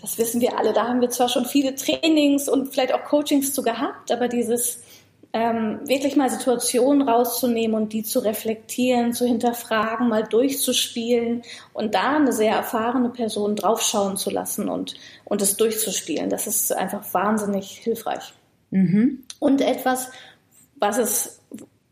das 0.00 0.18
wissen 0.18 0.40
wir 0.40 0.58
alle, 0.58 0.72
da 0.72 0.86
haben 0.86 1.00
wir 1.00 1.10
zwar 1.10 1.28
schon 1.28 1.44
viele 1.44 1.74
Trainings 1.74 2.48
und 2.48 2.72
vielleicht 2.72 2.92
auch 2.94 3.04
Coachings 3.04 3.52
zu 3.52 3.62
gehabt, 3.62 4.12
aber 4.12 4.28
dieses 4.28 4.80
ähm, 5.32 5.80
wirklich 5.86 6.16
mal 6.16 6.30
Situationen 6.30 7.06
rauszunehmen 7.06 7.76
und 7.76 7.92
die 7.92 8.02
zu 8.02 8.20
reflektieren, 8.20 9.12
zu 9.12 9.26
hinterfragen, 9.26 10.08
mal 10.08 10.24
durchzuspielen 10.24 11.42
und 11.74 11.94
da 11.94 12.16
eine 12.16 12.32
sehr 12.32 12.54
erfahrene 12.54 13.10
Person 13.10 13.54
draufschauen 13.54 14.16
zu 14.16 14.30
lassen 14.30 14.68
und, 14.68 14.94
und 15.24 15.42
es 15.42 15.56
durchzuspielen, 15.56 16.30
das 16.30 16.46
ist 16.46 16.72
einfach 16.72 17.02
wahnsinnig 17.12 17.70
hilfreich. 17.70 18.32
Mhm. 18.70 19.24
Und 19.38 19.60
etwas, 19.60 20.10
was 20.76 20.98
es 20.98 21.40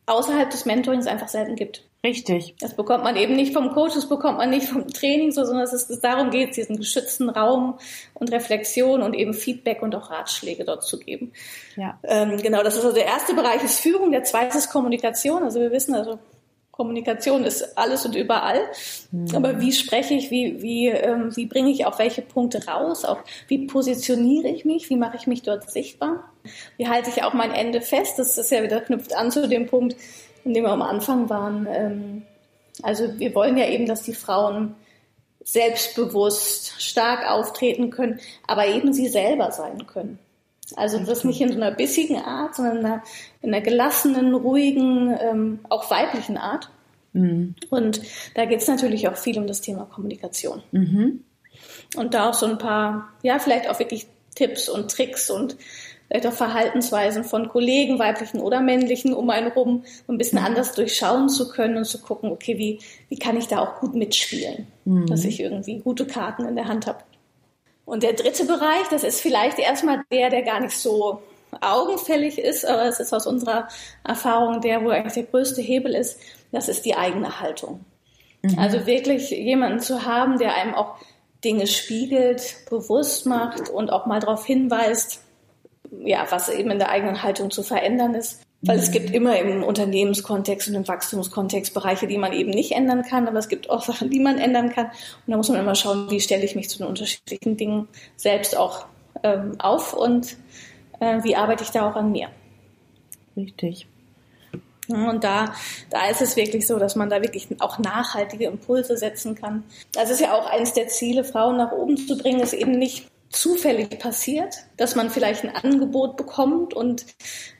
außerhalb 0.06 0.48
des 0.50 0.64
Mentorings 0.64 1.06
einfach 1.06 1.28
selten 1.28 1.56
gibt. 1.56 1.85
Richtig. 2.06 2.54
Das 2.60 2.76
bekommt 2.76 3.02
man 3.02 3.16
eben 3.16 3.34
nicht 3.34 3.52
vom 3.52 3.72
Coach, 3.72 3.94
das 3.94 4.08
bekommt 4.08 4.38
man 4.38 4.50
nicht 4.50 4.68
vom 4.68 4.86
Training, 4.86 5.32
so, 5.32 5.44
sondern 5.44 5.64
es 5.64 5.72
ist, 5.72 6.04
darum 6.04 6.30
geht 6.30 6.50
es, 6.50 6.54
diesen 6.54 6.76
geschützten 6.76 7.28
Raum 7.28 7.80
und 8.14 8.30
Reflexion 8.30 9.02
und 9.02 9.14
eben 9.14 9.34
Feedback 9.34 9.82
und 9.82 9.92
auch 9.96 10.08
Ratschläge 10.08 10.64
dort 10.64 10.84
zu 10.84 11.00
geben. 11.00 11.32
Ja. 11.74 11.98
Ähm, 12.04 12.36
genau, 12.36 12.62
das 12.62 12.76
ist 12.76 12.84
also 12.84 12.94
der 12.94 13.06
erste 13.06 13.34
Bereich 13.34 13.64
ist 13.64 13.80
Führung, 13.80 14.12
der 14.12 14.22
zweite 14.22 14.56
ist 14.56 14.70
Kommunikation. 14.70 15.42
Also 15.42 15.58
wir 15.58 15.72
wissen 15.72 15.96
also, 15.96 16.20
Kommunikation 16.70 17.42
ist 17.42 17.76
alles 17.76 18.06
und 18.06 18.14
überall. 18.14 18.60
Mhm. 19.10 19.34
Aber 19.34 19.60
wie 19.60 19.72
spreche 19.72 20.14
ich, 20.14 20.30
wie, 20.30 20.62
wie, 20.62 20.88
ähm, 20.88 21.34
wie 21.34 21.46
bringe 21.46 21.70
ich 21.70 21.86
auch 21.86 21.98
welche 21.98 22.22
Punkte 22.22 22.66
raus? 22.66 23.04
Auch 23.04 23.18
wie 23.48 23.66
positioniere 23.66 24.48
ich 24.48 24.64
mich? 24.64 24.90
Wie 24.90 24.96
mache 24.96 25.16
ich 25.16 25.26
mich 25.26 25.42
dort 25.42 25.68
sichtbar? 25.70 26.30
Wie 26.76 26.86
halte 26.86 27.10
ich 27.10 27.24
auch 27.24 27.32
mein 27.32 27.50
Ende 27.50 27.80
fest? 27.80 28.18
Das 28.18 28.38
ist 28.38 28.52
ja 28.52 28.62
wieder 28.62 28.80
knüpft 28.80 29.16
an 29.16 29.32
zu 29.32 29.48
dem 29.48 29.66
Punkt, 29.66 29.96
in 30.46 30.54
dem 30.54 30.64
wir 30.64 30.72
am 30.72 30.82
Anfang 30.82 31.28
waren. 31.28 31.66
Ähm, 31.68 32.22
also 32.82 33.18
wir 33.18 33.34
wollen 33.34 33.56
ja 33.58 33.68
eben, 33.68 33.86
dass 33.86 34.02
die 34.02 34.14
Frauen 34.14 34.74
selbstbewusst, 35.42 36.80
stark 36.80 37.28
auftreten 37.28 37.90
können, 37.90 38.20
aber 38.46 38.66
eben 38.66 38.92
sie 38.92 39.08
selber 39.08 39.52
sein 39.52 39.86
können. 39.86 40.18
Also 40.74 40.98
das 40.98 41.24
nicht 41.24 41.40
in 41.40 41.50
so 41.50 41.56
einer 41.56 41.70
bissigen 41.70 42.16
Art, 42.16 42.56
sondern 42.56 42.78
in 42.78 42.86
einer, 42.86 43.02
in 43.42 43.54
einer 43.54 43.62
gelassenen, 43.62 44.34
ruhigen, 44.34 45.16
ähm, 45.20 45.60
auch 45.68 45.90
weiblichen 45.90 46.36
Art. 46.36 46.70
Mhm. 47.12 47.54
Und 47.70 48.00
da 48.34 48.44
geht 48.44 48.60
es 48.60 48.68
natürlich 48.68 49.08
auch 49.08 49.16
viel 49.16 49.38
um 49.38 49.46
das 49.46 49.60
Thema 49.60 49.84
Kommunikation. 49.84 50.62
Mhm. 50.72 51.24
Und 51.96 52.14
da 52.14 52.30
auch 52.30 52.34
so 52.34 52.46
ein 52.46 52.58
paar, 52.58 53.12
ja, 53.22 53.38
vielleicht 53.38 53.68
auch 53.70 53.78
wirklich 53.78 54.08
Tipps 54.34 54.68
und 54.68 54.90
Tricks 54.90 55.30
und 55.30 55.56
vielleicht 56.06 56.26
auch 56.26 56.32
Verhaltensweisen 56.32 57.24
von 57.24 57.48
Kollegen, 57.48 57.98
weiblichen 57.98 58.40
oder 58.40 58.60
männlichen, 58.60 59.12
um 59.14 59.30
einen 59.30 59.48
rum 59.48 59.84
ein 60.08 60.18
bisschen 60.18 60.38
mhm. 60.38 60.46
anders 60.46 60.72
durchschauen 60.72 61.28
zu 61.28 61.48
können 61.48 61.76
und 61.76 61.84
zu 61.84 62.00
gucken, 62.00 62.30
okay, 62.30 62.58
wie, 62.58 62.78
wie 63.08 63.18
kann 63.18 63.36
ich 63.36 63.48
da 63.48 63.60
auch 63.60 63.80
gut 63.80 63.94
mitspielen, 63.94 64.66
mhm. 64.84 65.06
dass 65.06 65.24
ich 65.24 65.40
irgendwie 65.40 65.78
gute 65.78 66.06
Karten 66.06 66.46
in 66.46 66.56
der 66.56 66.68
Hand 66.68 66.86
habe. 66.86 66.98
Und 67.84 68.02
der 68.02 68.14
dritte 68.14 68.44
Bereich, 68.46 68.88
das 68.90 69.04
ist 69.04 69.20
vielleicht 69.20 69.58
erstmal 69.58 70.02
der, 70.10 70.30
der 70.30 70.42
gar 70.42 70.60
nicht 70.60 70.76
so 70.76 71.22
augenfällig 71.60 72.38
ist, 72.38 72.66
aber 72.66 72.84
es 72.84 73.00
ist 73.00 73.12
aus 73.12 73.26
unserer 73.26 73.68
Erfahrung 74.04 74.60
der, 74.60 74.84
wo 74.84 74.90
eigentlich 74.90 75.14
der 75.14 75.22
größte 75.24 75.62
Hebel 75.62 75.94
ist, 75.94 76.18
das 76.52 76.68
ist 76.68 76.84
die 76.84 76.96
eigene 76.96 77.40
Haltung. 77.40 77.84
Mhm. 78.42 78.58
Also 78.58 78.86
wirklich 78.86 79.30
jemanden 79.30 79.80
zu 79.80 80.04
haben, 80.04 80.38
der 80.38 80.54
einem 80.54 80.74
auch 80.74 80.96
Dinge 81.44 81.66
spiegelt, 81.66 82.56
bewusst 82.68 83.26
macht 83.26 83.68
und 83.68 83.90
auch 83.90 84.06
mal 84.06 84.20
darauf 84.20 84.44
hinweist, 84.44 85.22
ja, 86.04 86.26
was 86.30 86.48
eben 86.48 86.70
in 86.70 86.78
der 86.78 86.90
eigenen 86.90 87.22
Haltung 87.22 87.50
zu 87.50 87.62
verändern 87.62 88.14
ist. 88.14 88.42
Weil 88.62 88.78
es 88.78 88.90
gibt 88.90 89.10
immer 89.10 89.38
im 89.38 89.62
Unternehmenskontext 89.62 90.68
und 90.68 90.74
im 90.74 90.88
Wachstumskontext 90.88 91.74
Bereiche, 91.74 92.06
die 92.06 92.18
man 92.18 92.32
eben 92.32 92.50
nicht 92.50 92.72
ändern 92.72 93.02
kann, 93.02 93.28
aber 93.28 93.38
es 93.38 93.48
gibt 93.48 93.70
auch 93.70 93.82
Sachen, 93.82 94.10
die 94.10 94.18
man 94.18 94.38
ändern 94.38 94.70
kann. 94.70 94.86
Und 94.86 95.30
da 95.30 95.36
muss 95.36 95.48
man 95.50 95.60
immer 95.60 95.74
schauen, 95.74 96.10
wie 96.10 96.20
stelle 96.20 96.44
ich 96.44 96.56
mich 96.56 96.68
zu 96.68 96.78
den 96.78 96.86
unterschiedlichen 96.86 97.56
Dingen 97.56 97.88
selbst 98.16 98.56
auch 98.56 98.86
ähm, 99.22 99.56
auf 99.58 99.92
und 99.92 100.36
äh, 101.00 101.22
wie 101.22 101.36
arbeite 101.36 101.64
ich 101.64 101.70
da 101.70 101.88
auch 101.88 101.96
an 101.96 102.12
mir. 102.12 102.28
Richtig. 103.36 103.86
Und 104.88 105.24
da, 105.24 105.52
da 105.90 106.08
ist 106.08 106.22
es 106.22 106.36
wirklich 106.36 106.66
so, 106.66 106.78
dass 106.78 106.96
man 106.96 107.10
da 107.10 107.20
wirklich 107.20 107.48
auch 107.58 107.78
nachhaltige 107.78 108.46
Impulse 108.46 108.96
setzen 108.96 109.34
kann. 109.34 109.64
Das 109.92 110.10
ist 110.10 110.20
ja 110.20 110.32
auch 110.32 110.46
eines 110.46 110.72
der 110.72 110.88
Ziele, 110.88 111.24
Frauen 111.24 111.56
nach 111.56 111.72
oben 111.72 111.96
zu 111.96 112.16
bringen, 112.16 112.40
ist 112.40 112.52
eben 112.52 112.72
nicht 112.72 113.08
zufällig 113.28 113.98
passiert, 113.98 114.54
dass 114.76 114.94
man 114.94 115.10
vielleicht 115.10 115.44
ein 115.44 115.54
Angebot 115.54 116.16
bekommt 116.16 116.74
und 116.74 117.06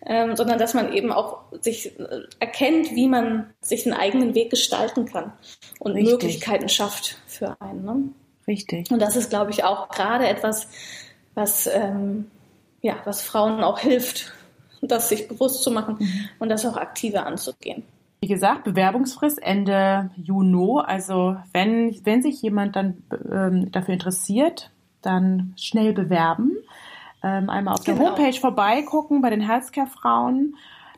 ähm, 0.05 0.37
sondern 0.37 0.59
dass 0.59 0.75
man 0.75 0.93
eben 0.93 1.13
auch 1.13 1.41
sich 1.61 1.99
äh, 1.99 2.21
erkennt, 2.39 2.93
wie 2.93 3.09
man 3.09 3.53
sich 3.61 3.85
einen 3.85 3.95
eigenen 3.95 4.35
Weg 4.35 4.51
gestalten 4.51 5.07
kann 5.07 5.33
und 5.81 5.93
Richtig. 5.93 6.13
Möglichkeiten 6.13 6.69
schafft 6.69 7.19
für 7.27 7.61
einen. 7.61 7.85
Ne? 7.85 8.03
Richtig. 8.47 8.91
Und 8.91 9.01
das 9.01 9.17
ist, 9.17 9.31
glaube 9.31 9.51
ich, 9.51 9.65
auch 9.65 9.89
gerade 9.89 10.29
etwas, 10.29 10.69
was 11.35 11.67
ähm, 11.67 12.31
ja, 12.87 12.97
was 13.05 13.23
Frauen 13.23 13.63
auch 13.63 13.81
hilft, 13.81 14.33
das 14.81 15.09
sich 15.09 15.29
bewusst 15.29 15.63
zu 15.63 15.71
machen 15.71 15.97
mhm. 15.99 16.29
und 16.39 16.49
das 16.49 16.65
auch 16.65 16.77
aktiver 16.77 17.27
anzugehen. 17.27 17.83
Wie 18.21 18.29
gesagt, 18.29 18.65
Bewerbungsfrist 18.65 19.43
Ende 19.43 20.11
Juni. 20.17 20.81
Also 20.85 21.37
wenn, 21.53 21.99
wenn 22.05 22.23
sich 22.23 22.41
jemand 22.41 22.77
dann 22.77 23.03
ähm, 23.31 23.71
dafür 23.73 23.95
interessiert, 23.95 24.71
dann 25.07 25.55
schnell 25.57 25.93
bewerben. 25.93 26.57
Ähm, 27.23 27.49
einmal 27.49 27.75
auf 27.75 27.85
genau. 27.85 27.99
der 27.99 28.07
Homepage 28.09 28.39
vorbeigucken 28.39 29.23
bei 29.23 29.31
den 29.31 29.41
Healthcare-Frauen. 29.41 30.57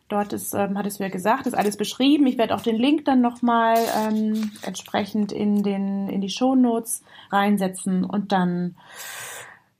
Dort 0.08 0.32
ist, 0.32 0.54
ähm, 0.54 0.78
hat 0.78 0.86
es 0.86 0.98
ja 0.98 1.08
gesagt, 1.08 1.46
ist 1.46 1.56
alles 1.56 1.76
beschrieben. 1.76 2.26
Ich 2.26 2.38
werde 2.38 2.54
auch 2.54 2.62
den 2.62 2.76
Link 2.76 3.04
dann 3.04 3.20
nochmal 3.20 3.76
ähm, 3.96 4.50
entsprechend 4.62 5.32
in, 5.32 5.62
den, 5.62 6.08
in 6.08 6.22
die 6.22 6.30
Shownotes 6.30 7.02
reinsetzen 7.30 8.04
und 8.04 8.32
dann 8.32 8.74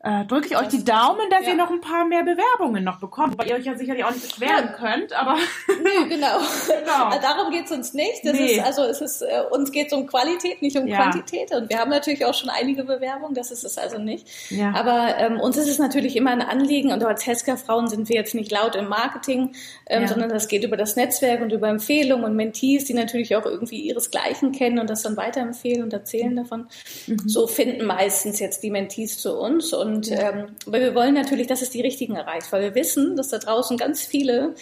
äh, 0.00 0.24
drücke 0.26 0.46
ich 0.46 0.56
euch 0.56 0.68
die 0.68 0.84
Daumen, 0.84 1.28
dass 1.28 1.42
ja. 1.42 1.50
ihr 1.50 1.56
noch 1.56 1.70
ein 1.70 1.80
paar 1.80 2.04
mehr 2.04 2.22
Bewerbungen 2.22 2.84
noch 2.84 3.00
bekommt, 3.00 3.36
weil 3.36 3.48
ihr 3.48 3.56
euch 3.56 3.64
ja 3.64 3.76
sicherlich 3.76 4.04
auch 4.04 4.12
nicht 4.12 4.22
beschweren 4.22 4.72
könnt, 4.72 5.12
aber. 5.12 5.34
nee, 5.66 6.08
genau. 6.08 6.38
genau. 6.38 7.18
Darum 7.20 7.50
geht's 7.50 7.72
uns 7.72 7.94
nicht. 7.94 8.24
Das 8.24 8.34
nee. 8.34 8.58
ist, 8.58 8.64
also 8.64 8.82
es 8.82 9.00
ist, 9.00 9.22
äh, 9.22 9.42
uns 9.50 9.72
geht's 9.72 9.92
um 9.92 10.06
Qualität, 10.06 10.62
nicht 10.62 10.78
um 10.78 10.86
ja. 10.86 10.98
Quantität. 10.98 11.52
Und 11.52 11.68
wir 11.68 11.80
haben 11.80 11.90
natürlich 11.90 12.24
auch 12.24 12.34
schon 12.34 12.48
einige 12.48 12.84
Bewerbungen, 12.84 13.34
das 13.34 13.50
ist 13.50 13.64
es 13.64 13.76
also 13.76 13.98
nicht. 13.98 14.28
Ja. 14.50 14.72
Aber 14.72 15.16
ähm, 15.18 15.40
uns 15.40 15.56
ist 15.56 15.68
es 15.68 15.80
natürlich 15.80 16.14
immer 16.14 16.30
ein 16.30 16.42
Anliegen 16.42 16.92
und 16.92 17.02
als 17.02 17.26
Heska-Frauen 17.26 17.88
sind 17.88 18.08
wir 18.08 18.14
jetzt 18.14 18.36
nicht 18.36 18.52
laut 18.52 18.76
im 18.76 18.88
Marketing, 18.88 19.56
ähm, 19.86 20.02
ja. 20.02 20.08
sondern 20.08 20.28
das 20.28 20.46
geht 20.46 20.62
über 20.62 20.76
das 20.76 20.94
Netzwerk 20.94 21.40
und 21.40 21.50
über 21.50 21.68
Empfehlungen 21.68 22.24
und 22.24 22.36
Mentees, 22.36 22.84
die 22.84 22.94
natürlich 22.94 23.34
auch 23.34 23.46
irgendwie 23.46 23.80
ihresgleichen 23.80 24.52
kennen 24.52 24.78
und 24.78 24.88
das 24.88 25.02
dann 25.02 25.16
weiterempfehlen 25.16 25.82
und 25.82 25.92
erzählen 25.92 26.36
davon. 26.36 26.68
Mhm. 27.08 27.28
So 27.28 27.48
finden 27.48 27.84
meistens 27.84 28.38
jetzt 28.38 28.62
die 28.62 28.70
Mentees 28.70 29.18
zu 29.18 29.36
uns 29.36 29.72
und 29.72 29.87
und 29.88 30.10
ähm, 30.10 30.46
weil 30.66 30.82
wir 30.82 30.94
wollen 30.94 31.14
natürlich, 31.14 31.46
dass 31.46 31.62
es 31.62 31.70
die 31.70 31.80
Richtigen 31.80 32.14
erreicht, 32.14 32.52
weil 32.52 32.62
wir 32.62 32.74
wissen, 32.74 33.16
dass 33.16 33.28
da 33.28 33.38
draußen 33.38 33.76
ganz 33.76 34.02
viele 34.02 34.54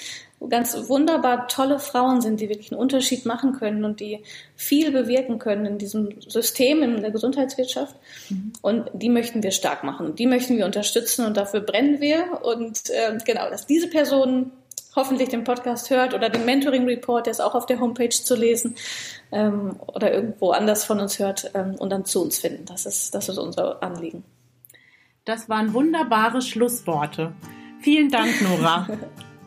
ganz 0.50 0.76
wunderbar 0.88 1.48
tolle 1.48 1.78
Frauen 1.78 2.20
sind, 2.20 2.40
die 2.40 2.48
wirklich 2.48 2.70
einen 2.70 2.80
Unterschied 2.80 3.24
machen 3.24 3.52
können 3.54 3.84
und 3.84 4.00
die 4.00 4.22
viel 4.54 4.92
bewirken 4.92 5.38
können 5.38 5.64
in 5.64 5.78
diesem 5.78 6.20
System, 6.20 6.82
in 6.82 7.00
der 7.00 7.10
Gesundheitswirtschaft. 7.10 7.96
Mhm. 8.28 8.52
Und 8.60 8.90
die 8.92 9.08
möchten 9.08 9.42
wir 9.42 9.50
stark 9.50 9.82
machen. 9.82 10.14
Die 10.14 10.26
möchten 10.26 10.58
wir 10.58 10.66
unterstützen 10.66 11.24
und 11.24 11.36
dafür 11.36 11.60
brennen 11.60 12.00
wir. 12.00 12.42
Und 12.42 12.90
äh, 12.90 13.16
genau, 13.24 13.48
dass 13.48 13.66
diese 13.66 13.88
Personen 13.88 14.52
hoffentlich 14.94 15.30
den 15.30 15.44
Podcast 15.44 15.90
hört 15.90 16.14
oder 16.14 16.28
den 16.28 16.44
Mentoring 16.44 16.84
Report, 16.84 17.26
der 17.26 17.30
ist 17.30 17.40
auch 17.40 17.54
auf 17.54 17.66
der 17.66 17.80
Homepage 17.80 18.08
zu 18.10 18.34
lesen 18.34 18.76
ähm, 19.32 19.76
oder 19.86 20.12
irgendwo 20.12 20.50
anders 20.50 20.84
von 20.84 21.00
uns 21.00 21.18
hört 21.18 21.50
ähm, 21.54 21.74
und 21.76 21.90
dann 21.90 22.04
zu 22.04 22.22
uns 22.22 22.38
finden. 22.38 22.64
Das 22.66 22.86
ist, 22.86 23.14
das 23.14 23.28
ist 23.28 23.38
unser 23.38 23.82
Anliegen. 23.82 24.24
Das 25.26 25.48
waren 25.48 25.74
wunderbare 25.74 26.40
Schlussworte. 26.40 27.32
Vielen 27.80 28.10
Dank, 28.10 28.30
Nora. 28.42 28.86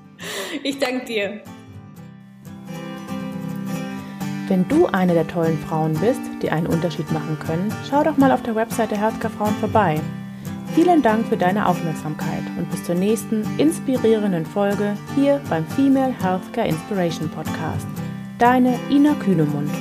ich 0.64 0.78
danke 0.78 1.06
dir. 1.06 1.42
Wenn 4.50 4.68
du 4.68 4.88
eine 4.88 5.14
der 5.14 5.26
tollen 5.26 5.58
Frauen 5.58 5.94
bist, 5.94 6.20
die 6.42 6.52
einen 6.52 6.68
Unterschied 6.68 7.10
machen 7.12 7.40
können, 7.40 7.74
schau 7.90 8.04
doch 8.04 8.18
mal 8.18 8.34
auf 8.34 8.44
der 8.44 8.56
Webseite 8.56 8.98
Healthcare 8.98 9.34
Frauen 9.34 9.56
vorbei. 9.56 10.02
Vielen 10.76 11.02
Dank 11.02 11.26
für 11.28 11.38
deine 11.38 11.66
Aufmerksamkeit 11.66 12.44
und 12.58 12.70
bis 12.70 12.84
zur 12.84 12.96
nächsten 12.96 13.46
inspirierenden 13.58 14.46
Folge 14.46 14.98
hier 15.16 15.40
beim 15.50 15.66
Female 15.66 16.14
Healthcare 16.22 16.68
Inspiration 16.68 17.30
Podcast. 17.30 17.88
Deine 18.38 18.78
Ina 18.90 19.14
Kühnemund. 19.14 19.72